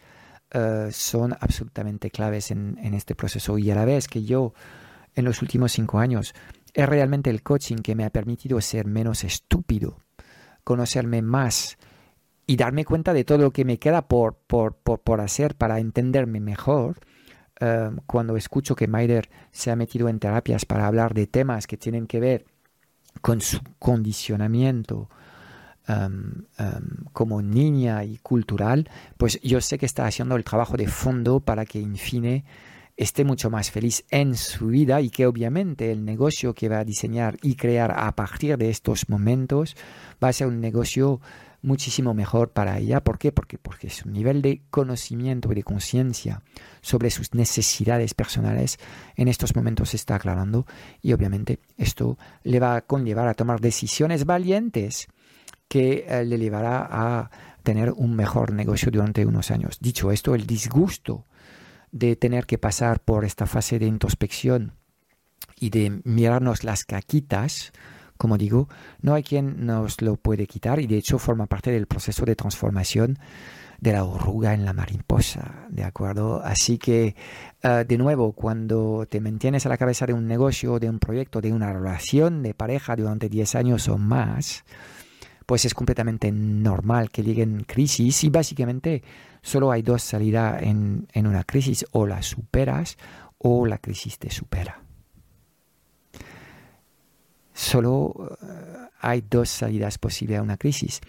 [0.92, 3.58] son absolutamente claves en, este proceso.
[3.58, 4.54] Y a la vez que yo
[5.16, 6.34] en los últimos cinco años
[6.74, 9.98] es realmente el coaching que me ha permitido ser menos estúpido,
[10.64, 11.78] conocerme más
[12.48, 16.40] y darme cuenta de todo lo que me queda por, por, por, hacer para entenderme
[16.40, 17.00] mejor.
[17.60, 21.78] Eh, cuando escucho que Maider se ha metido en terapias para hablar de temas que
[21.78, 22.46] tienen que ver
[23.22, 25.10] con su condicionamiento
[25.88, 30.88] em, em, como niña y cultural, pues yo sé que está haciendo el trabajo de
[30.88, 32.44] fondo para que, en fin,
[32.98, 36.86] esté mucho más feliz en su vida y que obviamente el negocio que va a
[36.86, 39.76] diseñar y crear a partir de estos momentos
[40.24, 41.22] va a ser un negocio
[41.62, 43.04] muchísimo mejor para ella.
[43.04, 43.32] ¿Por qué?
[43.32, 46.42] Porque, porque su nivel de conocimiento y de conciencia
[46.82, 48.80] sobre sus necesidades personales
[49.16, 50.66] en estos momentos se está aclarando
[51.02, 55.08] y obviamente esto le va a conllevar a tomar decisiones valientes
[55.68, 57.32] que eh, le llevará a
[57.64, 59.78] tener un mejor negocio durante unos años.
[59.80, 61.26] Dicho esto, el disgusto
[61.92, 64.74] de tener que pasar por esta fase de introspección
[65.60, 67.72] y de mirarnos las caquitas,
[68.18, 68.70] como digo,
[69.02, 72.36] no hay quien nos lo puede quitar y de hecho forma parte del proceso de
[72.36, 73.18] transformación
[73.80, 76.40] de la oruga en la mariposa, ¿de acuerdo?
[76.44, 77.16] Así que,
[77.64, 81.42] eh, de nuevo, cuando te mantienes a la cabeza de un negocio, de un proyecto,
[81.42, 84.64] de una relación de pareja durante 10 años o más,
[85.48, 89.02] pues es completamente normal que lleguen crisis y básicamente
[89.42, 92.98] Solo hay dos salidas en, una crisis, o la superas
[93.38, 94.84] o la crisis te supera.
[97.54, 101.02] Solo eh, hay dos salidas posibles a una crisis.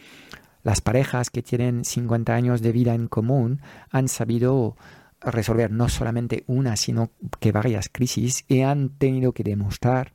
[0.62, 4.76] Las parejas que tienen 50 años de vida en común han sabido
[5.20, 10.12] resolver no solamente una, sino que varias crisis y han tenido que demostrar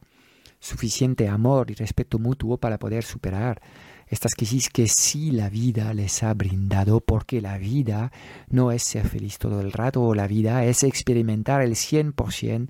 [0.59, 3.61] suficiente amor y respeto mutuo para poder superar
[4.07, 8.11] estas crisis que sí la vida les ha brindado, porque la vida
[8.49, 12.69] no es ser feliz todo el rato, o la vida es experimentar el 100%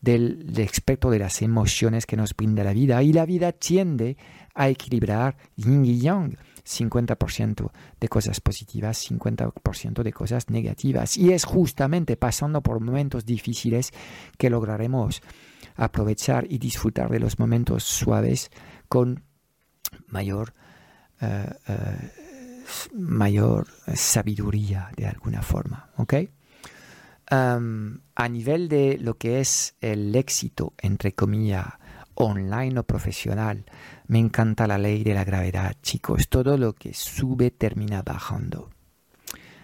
[0.00, 4.16] del, del aspecto de las emociones que nos brinda la vida, y la vida tiende
[4.54, 6.36] a equilibrar yin y yang.
[6.66, 11.16] 50% de cosas positivas, 50% de cosas negativas.
[11.16, 13.92] Y es justamente pasando por momentos difíciles
[14.36, 15.22] que lograremos
[15.76, 18.50] aprovechar y disfrutar de los momentos suaves
[18.88, 19.22] con
[20.08, 20.52] mayor,
[21.20, 25.90] eh, eh, mayor sabiduría de alguna forma.
[27.28, 31.66] a nivel de lo que es el éxito, entre comillas,
[32.14, 33.64] online o profesional,
[34.06, 36.28] me encanta la ley de la gravedad, chicos.
[36.28, 38.70] Todo lo que sube termina bajando.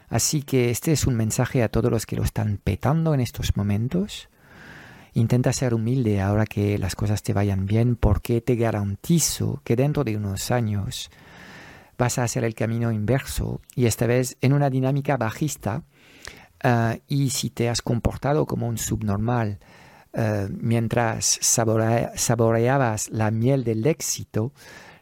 [0.08, 3.56] Así que este es un mensaje a todos los que lo están petando en estos
[3.56, 4.28] momentos.
[5.14, 10.04] Intenta ser humilde ahora que las cosas te vayan bien porque te garantizo que dentro
[10.04, 11.10] de unos años
[11.98, 15.82] vas a hacer el camino inverso y esta vez en una dinámica bajista
[16.64, 19.58] ah, y si te has comportado como un subnormal
[20.14, 24.54] ah, mientras saboreabas la miel del éxito,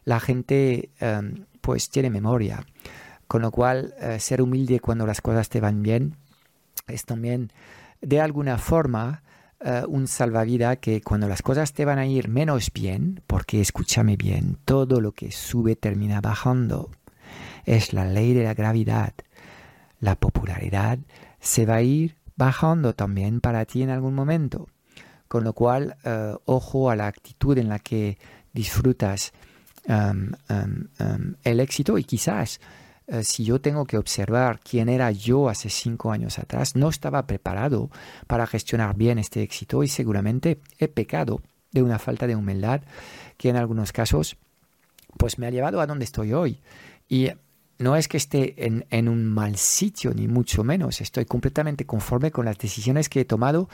[0.03, 1.21] la gente ah,
[1.61, 2.65] pues tiene memoria.
[3.27, 6.17] Con lo cual, ser humilde cuando las cosas te van bien
[6.87, 7.53] es también
[8.01, 9.23] de alguna forma
[9.63, 14.17] eh, un salvavidas que cuando las cosas te van a ir menos bien, porque escúchame
[14.17, 16.89] bien, todo lo que sube termina bajando.
[17.65, 19.13] Es la ley de la gravedad.
[19.99, 20.97] La popularidad
[21.39, 24.67] se va a ir bajando también para ti en algún momento.
[25.27, 28.17] Con lo cual, eh, ojo a la actitud en la que
[28.53, 29.31] disfrutas
[29.85, 32.59] em, em, em, el éxito y quizás
[33.11, 37.27] eh, si yo tengo que observar quién era yo hace cinco años atrás, no estaba
[37.27, 37.89] preparado
[38.25, 42.83] para gestionar bien este éxito y seguramente he pecado de una falta de humildad
[43.35, 44.37] que en algunos casos
[45.17, 46.61] pues me ha llevado a donde estoy hoy.
[47.09, 47.31] Y
[47.79, 51.01] no es que esté en, un mal sitio, ni mucho menos.
[51.01, 53.67] Estoy completamente conforme con las decisiones que he tomado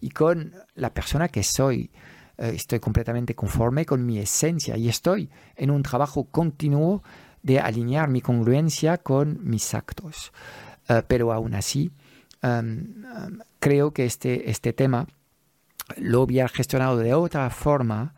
[0.00, 1.90] y con la persona que soy.
[2.38, 7.02] Eh, estoy completamente conforme con mi esencia y estoy en un trabajo continuo
[7.44, 10.32] de alinear mi congruencia con mis actos.
[10.88, 11.92] Eh, pero aún así,
[12.42, 15.06] em, em, creo que este, este tema
[15.98, 18.14] lo había gestionado de otra forma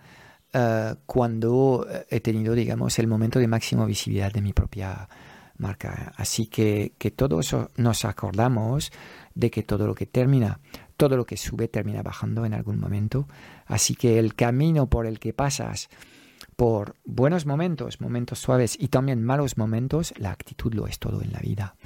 [0.53, 5.09] eh, cuando he tenido, digamos, el momento de máxima visibilidad de mi propia
[5.59, 6.13] marca.
[6.17, 8.93] Así que, que todo eso nos acordamos
[9.35, 10.61] de que todo lo que termina,
[10.97, 13.27] todo lo que sube termina bajando en algún momento.
[13.67, 15.89] Así que el camino por el que pasas
[16.57, 21.33] por buenos momentos, momentos suaves y también malos momentos, la actitud lo es todo en
[21.33, 21.77] la vida.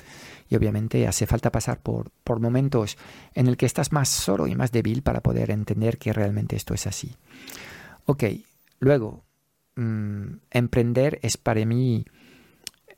[0.48, 2.96] Y obviamente hace falta pasar por, por momentos
[3.34, 6.74] en el que estás más solo y más débil para poder entender que realmente esto
[6.74, 7.16] es así.
[8.06, 8.24] Ok,
[8.78, 9.24] luego,
[9.74, 12.04] mm, emprender es para mí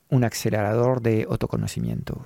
[0.09, 2.25] un acelerador de autoconocimiento.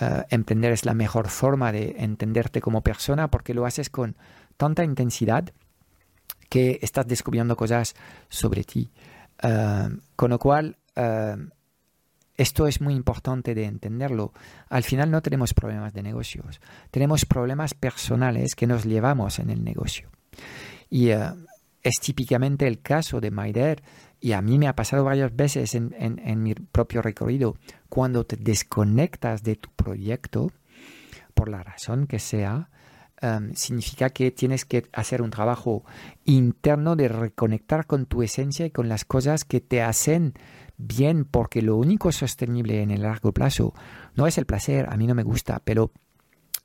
[0.00, 4.16] Eh, emprender es la mejor forma de entenderte como persona porque lo haces con
[4.56, 5.52] tanta intensidad
[6.50, 7.94] que estás descubriendo cosas
[8.28, 8.90] sobre ti.
[9.42, 11.36] Eh, con lo cual, eh,
[12.36, 14.34] esto es muy importante de entenderlo.
[14.68, 16.60] Al final no tenemos problemas de negocios,
[16.90, 20.10] tenemos problemas personales que nos llevamos en el negocio.
[20.90, 23.82] Y es típicamente el caso de Maider
[24.20, 27.56] y a mí me ha pasado varias veces en, mi propio recorrido,
[27.88, 30.52] cuando te desconectas de tu proyecto,
[31.32, 32.68] por la razón que sea,
[33.20, 35.84] em, significa que tienes que hacer un trabajo
[36.24, 40.34] interno de reconectar con tu esencia y con las cosas que te hacen
[40.76, 43.74] bien, porque lo único sostenible en el largo plazo
[44.14, 45.92] no es el placer, a mí no me gusta, pero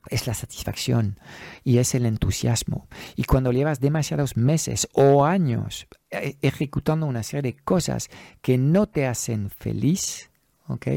[0.09, 1.19] es la satisfacción
[1.63, 2.87] y es el entusiasmo.
[3.15, 8.09] Y cuando llevas demasiados meses o años eh, ejecutando una serie de cosas
[8.41, 10.29] que no te hacen feliz,
[10.67, 10.87] ¿ok?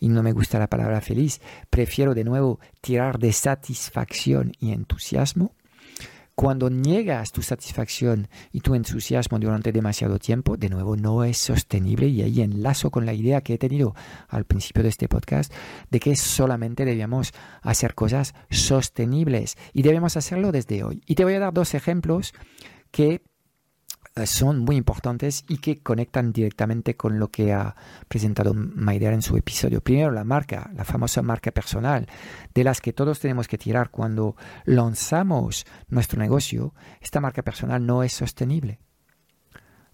[0.00, 5.52] Y no me gusta la palabra feliz, prefiero de nuevo tirar de satisfacción y entusiasmo,
[6.38, 12.06] cuando niegas tu satisfacción y tu entusiasmo durante demasiado tiempo, de nuevo no es sostenible
[12.06, 13.96] y ahí enlazo con la idea que he tenido
[14.28, 15.52] al principio de este podcast
[15.90, 21.02] de que solamente debemos hacer cosas sostenibles y debemos hacerlo desde hoy.
[21.06, 22.32] Y te voy a dar dos ejemplos
[22.92, 23.24] que
[24.26, 27.74] son muy importantes y que conectan directamente con lo que ha
[28.08, 29.80] presentado Maider en su episodio.
[29.80, 32.06] Primero, la marca, la famosa marca personal,
[32.54, 36.74] de las que todos tenemos que tirar cuando lanzamos nuestro negocio.
[37.00, 38.80] Esta marca personal no es sostenible.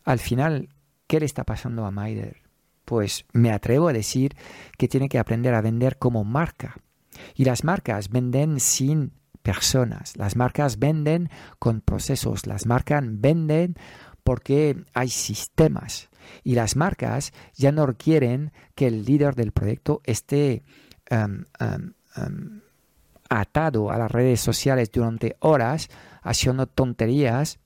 [0.05, 0.69] Al final,
[1.07, 2.43] ¿qué le está pasando a Maider?
[2.85, 4.37] Pues me atrevo a decir
[4.77, 6.77] que tiene que aprender a vender como marca.
[7.35, 9.13] Y las marcas venden sin
[9.45, 10.17] personas.
[10.17, 12.47] Las marcas venden con procesos.
[12.47, 13.77] Las marcas venden
[14.25, 16.09] porque hay sistemas
[16.43, 20.65] y las marcas ya no quieren que el líder del proyecto esté
[21.11, 22.61] em, em, em,
[23.29, 25.89] atado a las redes sociales durante horas
[26.23, 27.59] haciendo tonterías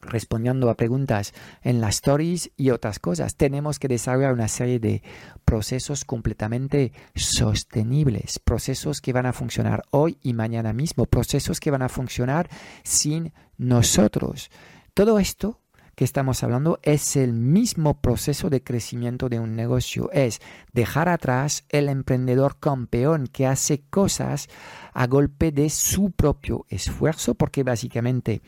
[0.00, 3.36] respondiendo a preguntas en las stories y otras cosas.
[3.36, 5.02] Tenemos que desarrollar una serie de
[5.44, 11.82] procesos completamente sostenibles, procesos que van a funcionar hoy y mañana mismo, procesos que van
[11.82, 12.48] a funcionar
[12.82, 14.50] sin nosotros.
[14.94, 15.61] Todo esto
[15.94, 20.10] que estamos hablando es el mismo proceso de crecimiento de un negocio.
[20.12, 20.40] Es
[20.72, 24.48] dejar atrás el emprendedor campeón que hace cosas
[24.94, 28.42] a golpe de su propio esfuerzo, porque básicamente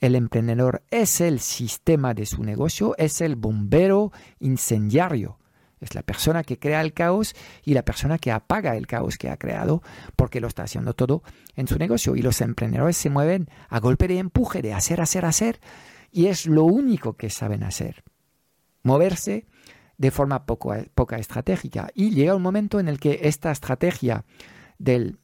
[0.00, 5.38] el emprendedor es el sistema de su negocio, es el bombero incendiario.
[5.80, 7.34] Es la persona que crea el caos
[7.64, 9.82] y la persona que apaga el caos que ha creado
[10.14, 11.22] porque lo está haciendo todo
[11.56, 12.16] en su negocio.
[12.16, 15.60] Y los emprendedores se mueven a golpe de empuje, de hacer, hacer, hacer
[16.12, 18.02] y es lo único que saben hacer.
[18.82, 19.46] Moverse
[20.00, 21.90] de forma poco, poca estratégica.
[21.94, 24.24] Y llega un momento en el que esta estrategia
[24.78, 25.14] de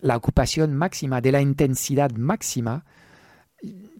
[0.00, 2.84] la ocupación máxima, de la intensidad máxima,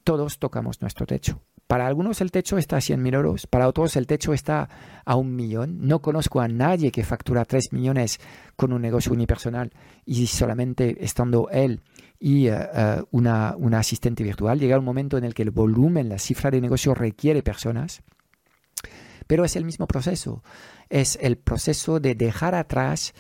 [0.03, 1.42] todos tocamos nuestro techo.
[1.68, 4.68] Para algunos el techo está a 100 mil euros, para otros el techo está
[5.05, 5.87] a un millón.
[5.87, 8.20] No conozco a nadie que factura 3 millones
[8.57, 9.72] con un negocio unipersonal
[10.05, 11.83] y solamente estando él
[12.18, 14.59] y eh, eh, una, asistente virtual.
[14.59, 18.02] Llega un momento en el que el volumen, la cifra de negocio requiere personas,
[19.26, 20.42] pero es el mismo proceso.
[20.88, 23.12] Es el proceso de dejar atrás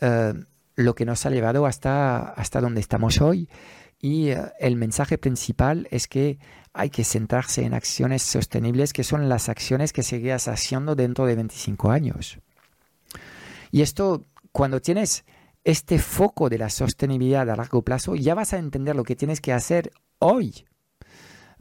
[0.00, 0.34] eh,
[0.76, 3.48] lo que nos ha llevado hasta, hasta donde estamos hoy.
[4.00, 6.40] Y el mensaje principal es que
[6.72, 11.36] hay que centrarse en acciones sostenibles, que son las acciones que seguirás haciendo dentro de
[11.36, 12.40] 25 años.
[13.70, 15.24] Y esto, cuando tienes
[15.64, 19.40] este foco de la sostenibilidad a largo plazo, ya vas a entender lo que tienes
[19.40, 20.64] que hacer hoy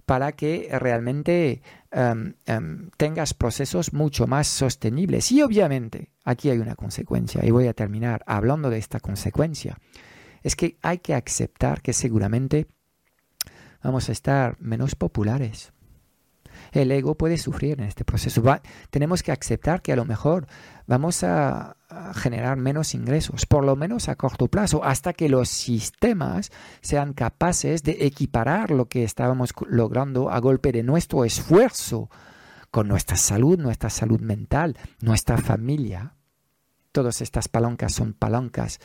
[0.05, 1.61] para que realmente
[1.91, 5.31] em, em, tengas procesos mucho más sostenibles.
[5.31, 9.77] Y obviamente, aquí hay una consecuencia, y voy a terminar hablando de esta consecuencia.
[10.41, 12.67] Es que hay que aceptar que seguramente
[13.83, 15.71] vamos a estar menos populares.
[16.71, 18.41] El ego puede sufrir en este proceso.
[18.89, 20.47] tenemos que aceptar que a lo mejor
[20.87, 21.77] vamos a,
[22.15, 27.83] generar menos ingresos, por lo menos a corto plazo, hasta que los sistemas sean capaces
[27.83, 32.09] de equiparar lo que estábamos logrando a golpe de nuestro esfuerzo
[32.71, 36.15] con nuestra salud, nuestra salud mental, nuestra familia.
[36.93, 38.79] Todas estas palancas son palancas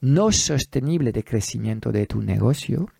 [0.00, 2.90] no sostenibles de crecimiento de tu negocio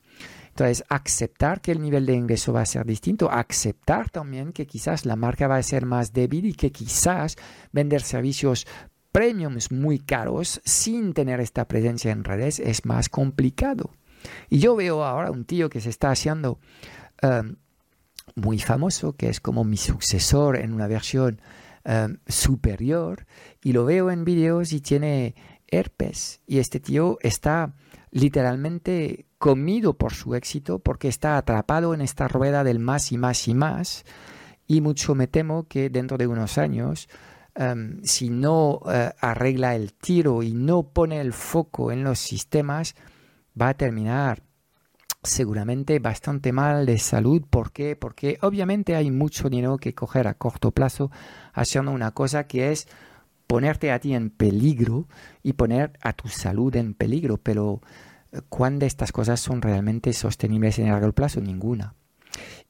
[0.55, 5.05] entonces, aceptar que el nivel de ingreso va a ser distinto, aceptar también que quizás
[5.05, 7.35] la marca va a ser más débil y que quizás
[7.73, 8.65] vender servicios
[9.11, 13.91] premiums muy caros sin tener esta presencia en redes es más complicado.
[14.49, 16.61] Y yo veo ahora un tío que se está haciendo
[17.21, 17.57] um,
[18.37, 21.41] muy famoso, que es como mi sucesor en una versión
[21.83, 23.27] em, superior
[23.61, 25.35] y lo veo en vídeos y tiene
[25.69, 27.75] herpes y este tío está
[28.11, 33.49] literalmente comido por su éxito porque está atrapado en esta rueda del más y más
[33.49, 34.05] y más
[34.67, 37.09] y mucho me temo que dentro de unos años
[37.55, 42.95] em, si no eh, arregla el tiro y no pone el foco en los sistemas
[43.61, 44.43] va a terminar
[45.25, 47.43] seguramente bastante mal de salud.
[47.49, 47.97] ¿Por qué?
[47.97, 51.11] Porque obviamente hay mucho dinero que coger a corto plazo
[51.53, 52.87] haciendo una cosa que es
[53.47, 55.09] ponerte a ti en peligro
[55.43, 57.39] y poner a tu salud en peligro.
[57.39, 57.81] Pero
[58.33, 61.41] eh, ¿cuándo de estas cosas son realmente sostenibles en el largo plazo?
[61.41, 61.95] Ninguna.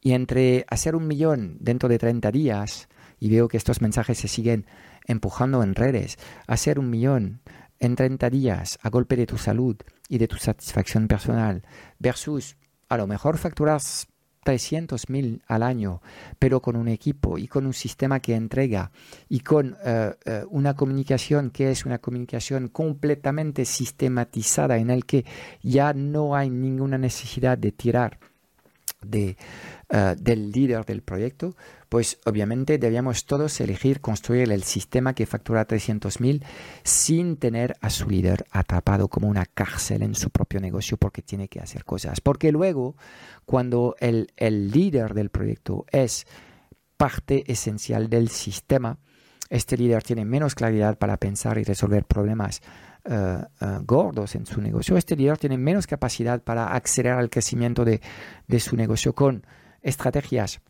[0.01, 4.29] Y entre hacer un millón dentro de 30 días, y veo que estos mensajes se
[4.29, 4.66] siguen
[5.07, 7.41] empujando en redes, hacer un millón
[7.79, 9.77] en 30 días a golpe de tu salud
[10.09, 11.62] y de tu satisfacción personal
[11.99, 12.57] versus
[12.89, 14.07] a lo mejor facturas
[14.45, 16.01] 300 mil al año,
[16.38, 18.92] pero con un equipo y con un sistema que entrega
[19.28, 25.24] y con eh, eh, una comunicación que es una comunicación completamente sistematizada en el que
[25.62, 28.18] ya no hay ninguna necesidad de tirar
[29.05, 29.36] de,
[29.90, 31.57] eh, del líder del proyecto,
[31.95, 36.42] pues obviamente debíamos todos elegir construir el sistema que factura 300.000
[36.82, 41.47] sin tener a su líder atrapado como una cárcel en su propio negocio porque tiene
[41.47, 42.20] que hacer cosas.
[42.20, 42.97] Porque luego,
[43.45, 44.26] cuando el,
[44.72, 46.26] líder del proyecto es
[46.97, 48.99] parte esencial del sistema,
[49.49, 52.61] este líder tiene menos claridad para pensar y resolver problemas
[53.05, 53.14] uh,
[53.64, 54.97] uh, gordos en su negocio.
[54.97, 58.01] Este líder tiene menos capacidad para acelerar el crecimiento de
[58.59, 59.47] su negocio con
[59.80, 60.61] estrategias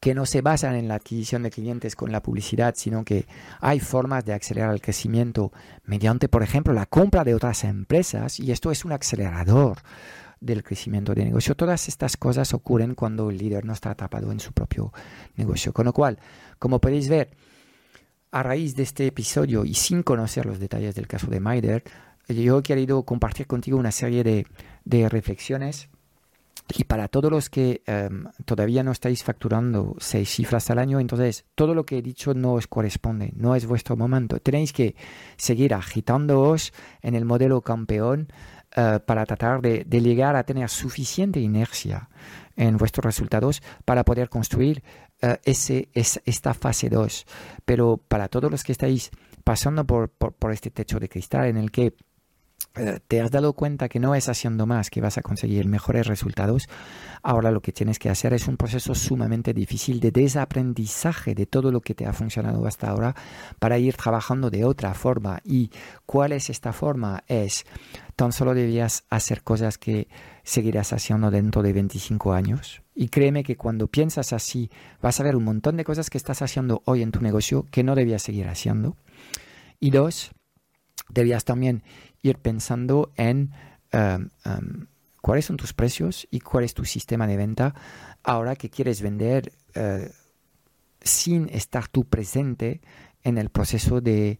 [0.00, 3.26] que no se basan en la adquisición de clientes con la publicidad, sino que
[3.60, 5.52] hay formas de acelerar el crecimiento
[5.84, 9.78] mediante, por ejemplo, la compra de otras empresas, y esto es un acelerador
[10.40, 11.54] del crecimiento de negocio.
[11.54, 14.92] Todas estas cosas ocurren cuando el líder no está atrapado en su propio
[15.34, 15.72] negocio.
[15.72, 16.18] Con lo cual,
[16.58, 17.30] como podéis ver,
[18.30, 21.84] a raíz de este episodio y sin conocer los detalles del caso de Maider,
[22.28, 24.46] yo he querido compartir contigo una serie de,
[24.84, 25.88] de reflexiones
[26.74, 31.44] y para todos los que em, todavía no estáis facturando seis cifras al año, entonces
[31.54, 34.40] todo lo que he dicho no os corresponde, no es vuestro momento.
[34.40, 34.96] Tenéis que
[35.36, 38.28] seguir agitándoos en el modelo campeón
[38.74, 42.08] eh, para tratar de, llegar a tener suficiente inercia
[42.56, 44.82] en vuestros resultados para poder construir
[45.22, 47.26] uh, ese, esta fase 2.
[47.64, 49.10] Pero para todos los que estáis
[49.44, 51.94] pasando por, por este techo de cristal en el que eh,
[53.08, 56.68] te has dado cuenta que no es haciendo más que vas a conseguir mejores resultados,
[57.22, 61.72] ahora lo que tienes que hacer es un proceso sumamente difícil de desaprendizaje de todo
[61.72, 63.14] lo que te ha funcionado hasta ahora
[63.58, 65.40] para ir trabajando de otra forma.
[65.44, 65.70] ¿Y
[66.04, 67.24] cuál es esta forma?
[67.28, 67.64] Es
[68.14, 70.08] tan solo debías hacer cosas que
[70.42, 72.82] seguirás haciendo dentro de 25 años.
[72.94, 76.42] Y créeme que cuando piensas así, vas a ver un montón de cosas que estás
[76.42, 78.96] haciendo hoy en tu negocio que no debías seguir haciendo.
[79.80, 80.30] Y dos,
[81.08, 81.82] debías también
[82.22, 83.52] ir pensando en
[83.92, 84.86] um, um,
[85.20, 87.74] cuáles son tus precios y cuál es tu sistema de venta
[88.22, 90.08] ahora que quieres vender uh,
[91.00, 92.80] sin estar tú presente
[93.22, 94.38] en el proceso de,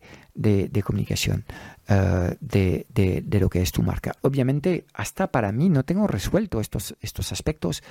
[0.84, 1.44] comunicación
[1.88, 4.12] uh, de, lo que es tu marca.
[4.20, 7.82] Obviamente, hasta para mí no tengo resuelto estos, estos aspectos,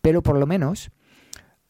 [0.00, 0.92] pero por lo menos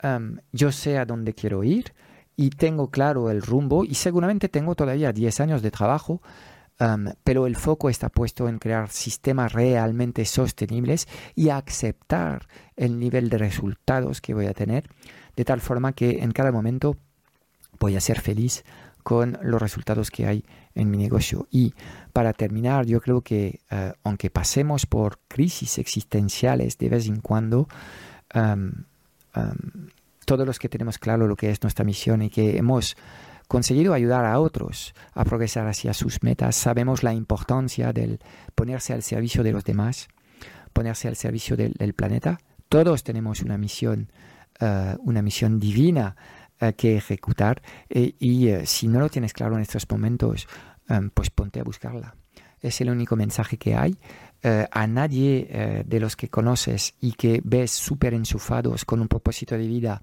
[0.03, 1.95] um, yo sé a dónde quiero ir
[2.37, 6.21] y tengo claro el rumbo y seguramente tengo todavía 10 años de trabajo
[7.23, 12.47] pero el foco está puesto en crear sistemas realmente sostenibles y aceptar
[12.77, 14.89] el nivel de resultados que voy a tener,
[15.37, 16.97] de tal forma que en cada momento
[17.79, 18.65] voy a ser feliz
[19.03, 20.45] con los resultados que hay
[20.75, 21.47] en mi negocio.
[21.51, 21.75] Y
[22.13, 27.69] para terminar, yo creo que eh, aunque pasemos por crisis existenciales de vez en cuando,
[30.25, 32.97] todos los que tenemos claro lo que es nuestra misión y que hemos
[33.49, 38.21] conseguido ayudar a otros a progresar hacia sus metas, sabemos la importancia del
[38.55, 40.09] ponerse al servicio de los demás,
[40.73, 42.39] ponerse al servicio del, planeta.
[42.69, 44.11] Todos tenemos una misión,
[44.61, 46.17] eh, una misión divina
[46.61, 50.47] eh, que ejecutar eh, y si no lo tienes claro en estos momentos,
[51.15, 52.15] pues ponte a buscarla.
[52.61, 53.97] Es el único mensaje que hay.
[54.43, 59.67] a nadie de los que conoces y que ves súper enchufados con un propósito de
[59.67, 60.03] vida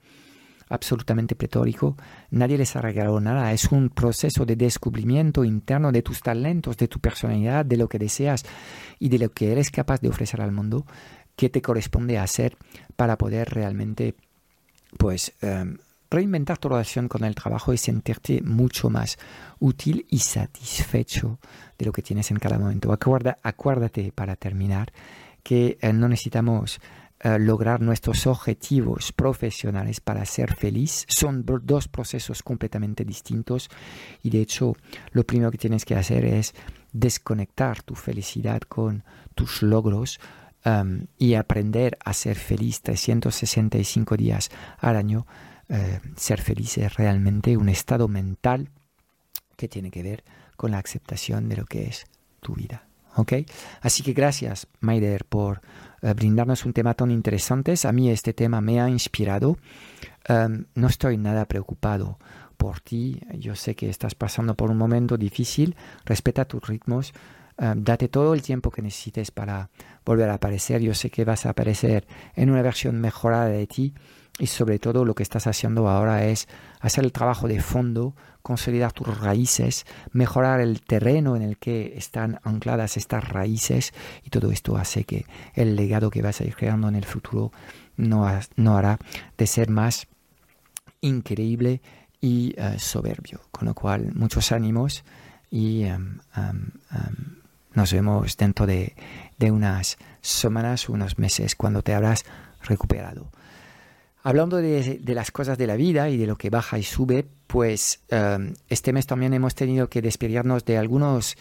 [0.72, 1.98] absolutamente pletórico,
[2.30, 3.52] nadie les ha regalado nada.
[3.52, 8.00] Es un proceso de descubrimiento interno de tus talentos, de tu personalidad, de lo que
[8.00, 8.44] deseas
[8.98, 10.86] y de lo que eres capaz de ofrecer al mundo
[11.36, 12.58] que te corresponde hacer
[12.96, 14.16] para poder realmente
[14.98, 15.78] pues em,
[16.10, 19.18] reinventar tu relación con el trabajo y sentirte mucho más
[19.60, 21.40] útil y satisfecho
[21.78, 22.92] de lo que tienes en cada momento.
[22.92, 24.92] acuérdate para terminar
[25.44, 26.80] que eh, no necesitamos
[27.24, 33.70] eh, lograr nuestros objetivos profesionales para ser feliz son dos procesos completamente distintos
[34.24, 34.76] y de hecho
[35.12, 36.56] lo primero que tienes que hacer es
[36.92, 39.04] desconectar tu felicidad con
[39.36, 40.20] tus logros
[40.66, 44.50] um, y aprender a ser feliz 365 días
[44.80, 45.28] al año.
[45.70, 48.72] Uh, ser feliz es realmente un estado mental
[49.56, 50.24] que tiene que ver
[50.58, 52.06] con la aceptación de lo que es
[52.40, 52.91] tu vida.
[53.16, 53.34] ¿Ok?
[53.82, 55.62] Así que gracias, Maider, por
[56.02, 57.76] uh, brindarnos un tema tan interesante.
[57.84, 59.58] A mí este tema me ha inspirado.
[60.30, 62.20] Um, no estoy nada preocupado
[62.58, 63.20] por ti.
[63.34, 65.76] Yo sé que estás pasando por un momento difícil.
[66.06, 67.12] Respeta tus ritmos.
[67.58, 69.70] Eh, date todo el tiempo que necesites para
[70.06, 70.82] volver a aparecer.
[70.82, 72.06] Yo sé que vas a aparecer
[72.36, 73.94] en una versión mejorada de ti
[74.42, 76.48] y sobre todo lo que estás haciendo ahora es
[76.80, 82.40] hacer el trabajo de fondo, consolidar tus raíces, mejorar el terreno en el que están
[82.44, 86.88] ancladas estas raíces y todo esto hace que el legado que vas a ir creando
[86.88, 87.52] en el futuro
[87.98, 88.98] no, no hará
[89.38, 90.08] de ser más
[91.02, 91.80] increíble
[92.20, 93.42] y eh, soberbio.
[93.52, 95.04] Con lo cual, muchos ánimos
[95.52, 97.42] y em, em, em,
[97.76, 98.96] nos vemos dentro de,
[99.40, 102.26] unas semanas, unos meses, cuando te habrás
[102.64, 103.30] recuperado.
[104.24, 108.02] Hablando de, las cosas de la vida y de lo que baja y sube, pues
[108.70, 111.38] este mes también hemos tenido que despedirnos de algunos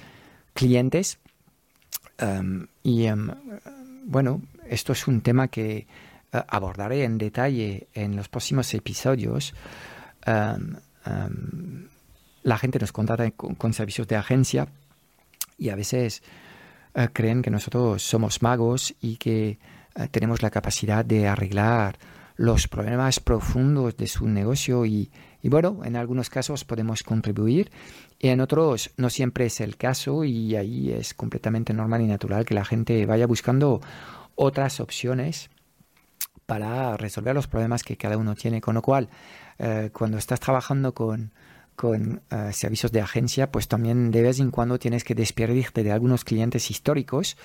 [0.54, 1.18] clientes.
[2.82, 3.06] Y
[4.04, 5.86] bueno, esto es un tema que eh,
[6.48, 9.54] abordaré en detalle en los próximos episodios.
[12.42, 14.68] La gente nos contrata con, servicios de agencia
[15.58, 16.22] y a veces
[16.94, 19.58] eh, creen que nosotros somos magos y que
[19.94, 21.98] eh, tenemos la capacidad de arreglar
[22.40, 25.10] los problemas profundos de su negocio y,
[25.42, 27.70] bueno, en algunos casos podemos contribuir
[28.18, 32.46] y en otros no siempre es el caso y ahí es completamente normal y natural
[32.46, 33.82] que la gente vaya buscando
[34.36, 35.50] otras opciones
[36.46, 38.62] para resolver los problemas que cada uno tiene.
[38.62, 39.10] Con lo cual,
[39.58, 41.32] eh, cuando estás trabajando con,
[41.76, 45.92] con eh, servicios de agencia, pues también de vez en cuando tienes que despedirte de
[45.92, 47.36] algunos clientes históricos.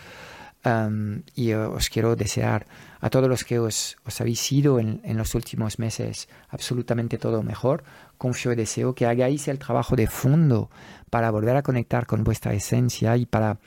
[1.35, 2.65] Y os quiero desear
[2.99, 7.43] a todos los que os, os habéis ido en, en, los últimos meses absolutamente todo
[7.43, 7.83] mejor.
[8.17, 10.71] Confío y deseo que hagáis el trabajo de fondo
[11.11, 13.59] para volver a conectar con vuestra esencia y para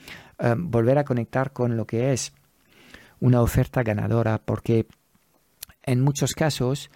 [0.57, 2.33] volver a conectar con lo que es
[3.19, 4.87] una oferta ganadora, porque
[5.83, 6.89] en muchos casos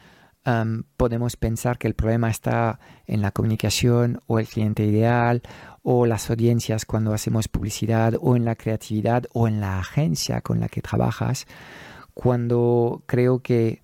[0.98, 5.42] podemos pensar que el problema está en la comunicación o el cliente ideal
[5.84, 10.60] o las audiencias cuando hacemos publicidad o en la creatividad o en la agencia con
[10.60, 11.48] la que trabajas,
[12.14, 13.82] cuando creo que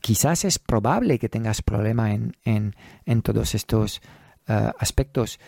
[0.00, 4.00] quizás es probable que tengas problema en, en, todos estos
[4.48, 5.38] ah, aspectos,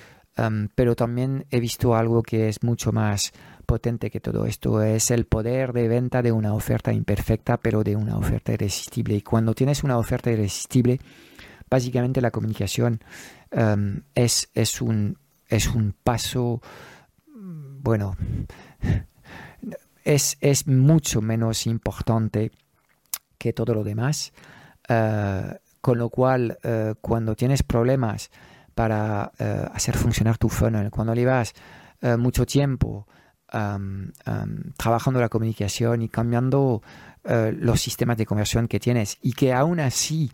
[0.74, 3.32] pero también he visto algo que es mucho más
[3.62, 7.96] potente que todo esto es el poder de venta de una oferta imperfecta, pero de
[7.96, 9.14] una oferta irresistible.
[9.14, 11.00] Y cuando tienes una oferta irresistible,
[11.70, 13.00] básicamente la comunicación
[13.52, 16.60] um, es, es, un, es un paso,
[17.34, 18.16] bueno,
[20.04, 22.50] es, es mucho menos importante
[23.38, 24.32] que todo lo demás.
[24.88, 28.30] Uh, con lo cual, uh, cuando tienes problemas
[28.74, 31.54] para uh, hacer funcionar tu funnel, cuando llevas
[32.18, 33.06] mucho tiempo
[34.76, 36.82] trabajando la comunicación y cambiando
[37.24, 40.32] eh, los sistemas de conversión que tienes y que aún así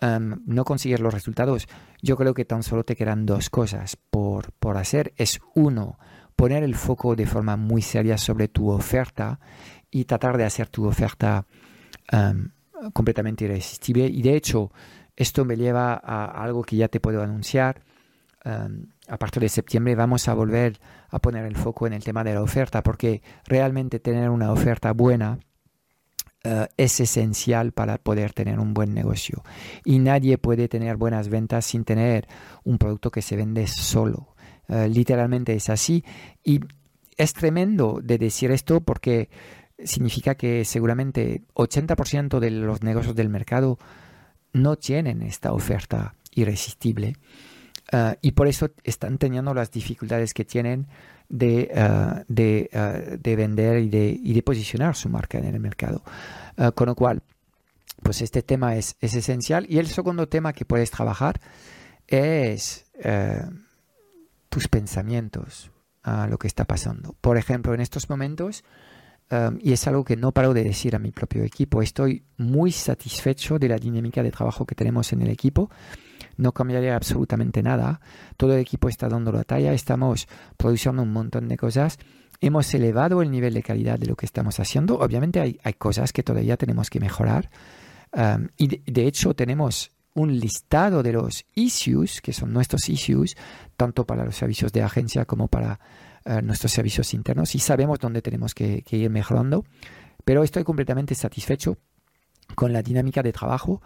[0.00, 1.68] no consigues los resultados,
[2.02, 5.12] yo creo que tan solo te quedan dos cosas por, por hacer.
[5.16, 5.96] Es uno,
[6.34, 9.38] poner el foco de forma muy seria sobre tu oferta
[9.92, 11.46] y tratar de hacer tu oferta
[12.92, 14.06] completamente irresistible.
[14.06, 14.72] Y de hecho,
[15.14, 17.82] esto me lleva a algo que ya te puedo anunciar.
[19.12, 22.32] A partir de septiembre vamos a volver a poner el foco en el tema de
[22.32, 25.38] la oferta, porque realmente tener una oferta buena
[26.44, 29.44] eh, es esencial para poder tener un buen negocio.
[29.84, 32.26] Y nadie puede tener buenas ventas sin tener
[32.64, 34.34] un producto que se vende solo.
[34.66, 36.02] Eh, literalmente es así.
[36.42, 36.60] Y
[37.18, 39.28] es tremendo de decir esto porque
[39.84, 43.78] significa que seguramente 80% de los negocios del mercado
[44.54, 47.16] no tienen esta oferta irresistible.
[47.90, 50.86] Ah, y por eso están teniendo las dificultades que tienen
[51.28, 55.60] de, ah, de, ah, de vender y de, y de, posicionar su marca en el
[55.60, 56.02] mercado.
[56.74, 57.22] con lo cual,
[58.02, 59.66] pues este tema es, es, esencial.
[59.68, 61.40] Y el segundo tema que puedes trabajar
[62.06, 62.84] es
[64.48, 65.70] tus pensamientos
[66.02, 67.14] a lo que está pasando.
[67.20, 68.64] Por ejemplo, en estos momentos,
[69.60, 73.58] y es algo que no paro de decir a mi propio equipo, estoy muy satisfecho
[73.58, 75.70] de la dinámica de trabajo que tenemos en el equipo
[76.36, 78.00] no cambiaría absolutamente nada.
[78.36, 81.98] Todo el equipo está dando la talla, estamos produciendo un montón de cosas
[82.42, 84.98] hemos elevado el nivel de calidad de lo que estamos haciendo.
[84.98, 87.48] Obviamente hay, hay cosas que todavía tenemos que mejorar.
[88.58, 93.36] Y de, hecho tenemos un listado de los issues, que son nuestros issues,
[93.76, 95.80] tanto para los servicios de agencia como para
[96.26, 99.64] uh, nuestros servicios internos, y sabemos dónde tenemos que ir mejorando.
[100.24, 101.78] Pero estoy completamente satisfecho
[102.54, 103.82] con la dinámica de trabajo.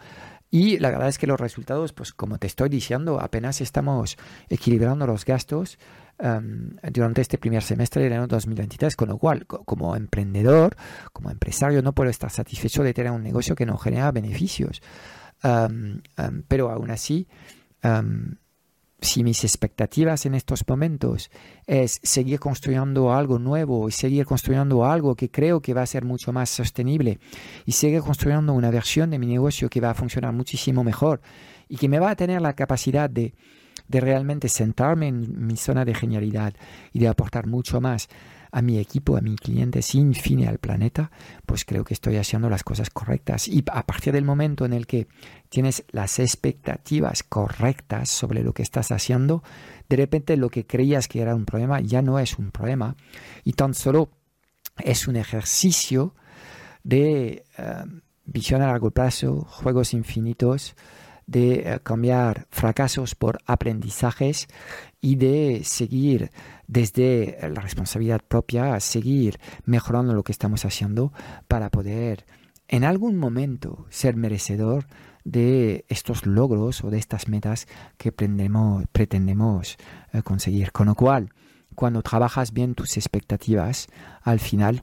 [0.51, 4.17] Y la verdad es que los resultados, pues como te estoy diciendo, apenas estamos
[4.49, 5.79] equilibrando los gastos
[6.19, 10.77] um, durante este primer semestre del año 2023, con lo cual, como emprendedor,
[11.13, 14.83] como empresario, no puedo estar satisfecho de tener un negocio que no genera beneficios.
[15.43, 17.29] Um, um, pero aún así,
[19.01, 21.31] si mis expectativas en estos momentos
[21.67, 26.05] es seguir construyendo algo nuevo y seguir construyendo algo que creo que va a ser
[26.05, 27.19] mucho más sostenible
[27.67, 31.21] y seguir construyendo una versión de mi negocio que va a funcionar muchísimo mejor
[31.69, 33.35] y que me va a tener la capacidad de,
[33.89, 36.55] de realmente sentarme en mi zona de genialidad
[36.93, 38.09] y de aportar mucho más
[38.51, 41.11] a mi equipo, a mi cliente, sin fin al planeta,
[41.47, 43.49] pues creo que estoy haciendo las cosas correctas.
[43.49, 45.07] Y a partir del momento en el que
[45.49, 49.43] tienes las expectativas correctas sobre lo que estás haciendo,
[49.89, 52.97] de repente lo que creías que era un problema ya no es un problema
[53.45, 54.11] y tan solo
[54.79, 56.15] es un ejercicio
[56.85, 57.85] de eh,
[58.25, 60.77] visión a largo plazo, juegos infinitos,
[61.27, 64.49] de eh, cambiar fracasos por aprendizajes
[65.01, 66.31] y de seguir
[66.67, 71.13] desde la responsabilidad propia, seguir mejorando lo que estamos haciendo
[71.49, 72.25] para poder
[72.69, 74.87] en algún momento ser merecedor
[75.25, 77.67] de estos logros o de estas metas
[77.97, 79.77] que pretendemos,
[80.13, 80.73] eh, conseguir.
[80.73, 81.31] Con lo cual,
[81.75, 83.89] cuando trabajas bien tus expectativas,
[84.23, 84.83] al final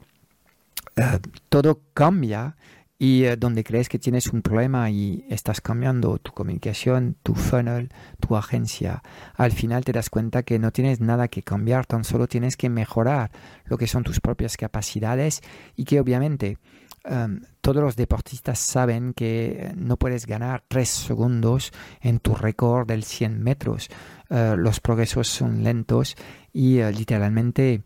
[0.95, 1.19] eh,
[1.49, 2.55] todo cambia
[3.03, 7.89] y eh, donde crees que tienes un problema y estás cambiando tu comunicación, tu funnel,
[8.21, 9.03] tu agencia,
[9.35, 12.69] al final te das cuenta que no tienes nada que cambiar, tan solo tienes que
[12.69, 13.29] mejorar
[13.65, 15.41] lo que son tus propias capacidades
[15.75, 16.59] y que obviamente
[17.03, 23.03] em, todos los deportistas saben que no puedes ganar tres segundos en tu récord del
[23.03, 23.89] 100 metros.
[24.29, 26.15] Eh, los progresos son lentos
[26.53, 27.83] y eh, literalmente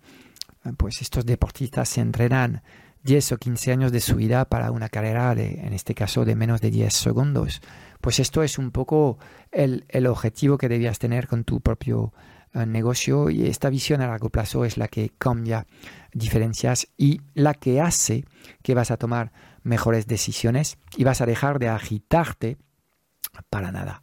[0.78, 2.62] pues estos deportistas se entrenan
[3.08, 6.36] 10 o 15 años de su vida para una carrera de, en este caso, de
[6.36, 7.62] menos de 10 segundos.
[8.02, 9.18] Pues esto es un poco
[9.52, 12.14] el, el objetivo que debías tener con tu propio
[12.54, 15.66] eh, negocio y esta visión a largo plazo es la que cambia
[16.12, 18.26] diferencias y la que hace
[18.62, 19.32] que vas a tomar
[19.64, 22.58] mejores decisiones y vas a dejar de agitarte
[23.50, 24.02] para nada.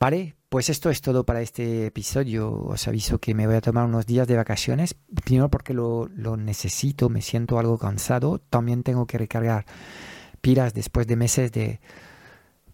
[0.00, 0.34] ¿Vale?
[0.52, 2.52] Pues esto es todo para este episodio.
[2.52, 4.94] Os aviso que me voy a tomar unos días de vacaciones.
[5.24, 8.38] Primero porque lo, necesito, me siento algo cansado.
[8.38, 9.64] También tengo que recargar
[10.42, 11.80] pilas después de meses de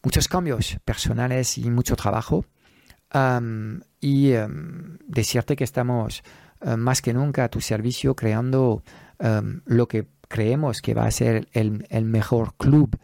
[0.02, 2.44] muchos cambios personales y mucho trabajo.
[4.00, 4.32] y
[5.06, 6.24] decirte que estamos
[6.60, 8.82] eh, más que nunca a tu servicio creando
[9.66, 12.98] lo que creemos que va a ser el, mejor club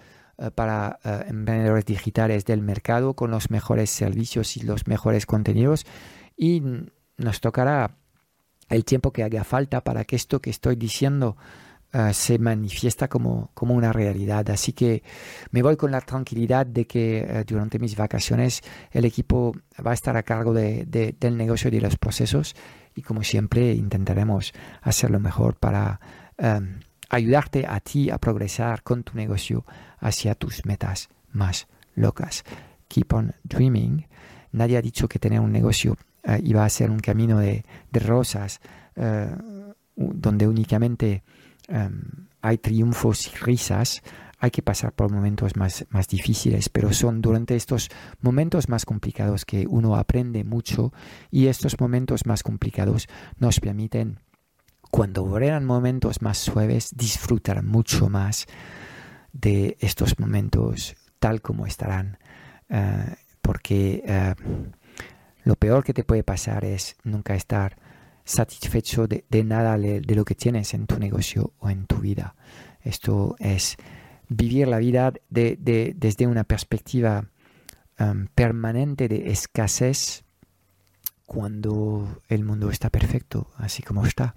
[0.54, 5.86] para eh, emprendedores digitales del mercado con los mejores servicios y los mejores contenidos
[6.36, 6.62] y
[7.16, 7.96] nos tocará
[8.68, 11.36] el tiempo que haga falta para que esto que estoy diciendo
[11.92, 14.50] eh, se manifiesta como, como, una realidad.
[14.50, 15.02] Así que
[15.52, 19.52] me voy con la tranquilidad de que durante mis vacaciones el equipo
[19.86, 22.56] va a estar a cargo de, del negocio y de los procesos
[22.96, 26.00] y como siempre intentaremos hacerlo mejor para
[27.08, 29.64] ayudarte a ti a progresar con tu negocio
[29.98, 32.44] hacia tus metas más locas.
[32.88, 34.06] Keep on dreaming.
[34.52, 38.60] Nadie ha dicho que tener un negocio eh, iba a ser un camino de, rosas
[38.96, 39.28] eh,
[39.96, 41.22] donde únicamente
[41.68, 44.02] em, hay triunfos y risas.
[44.38, 47.88] Hay que pasar por momentos más, más difíciles, pero son durante estos
[48.20, 50.92] momentos más complicados que uno aprende mucho
[51.30, 54.18] y estos momentos más complicados nos permiten
[54.94, 58.46] cuando verán momentos más suaves, disfrutar mucho más
[59.32, 62.16] de estos momentos tal como estarán.
[62.68, 64.34] Eh, porque eh,
[65.42, 67.76] lo peor que te puede pasar es nunca estar
[68.24, 72.36] satisfecho de, nada de, lo que tienes en tu negocio o en tu vida.
[72.80, 73.76] Esto es
[74.28, 77.24] vivir la vida desde una perspectiva
[77.98, 80.22] um, permanente de escasez
[81.26, 84.36] cuando el mundo está perfecto, así como está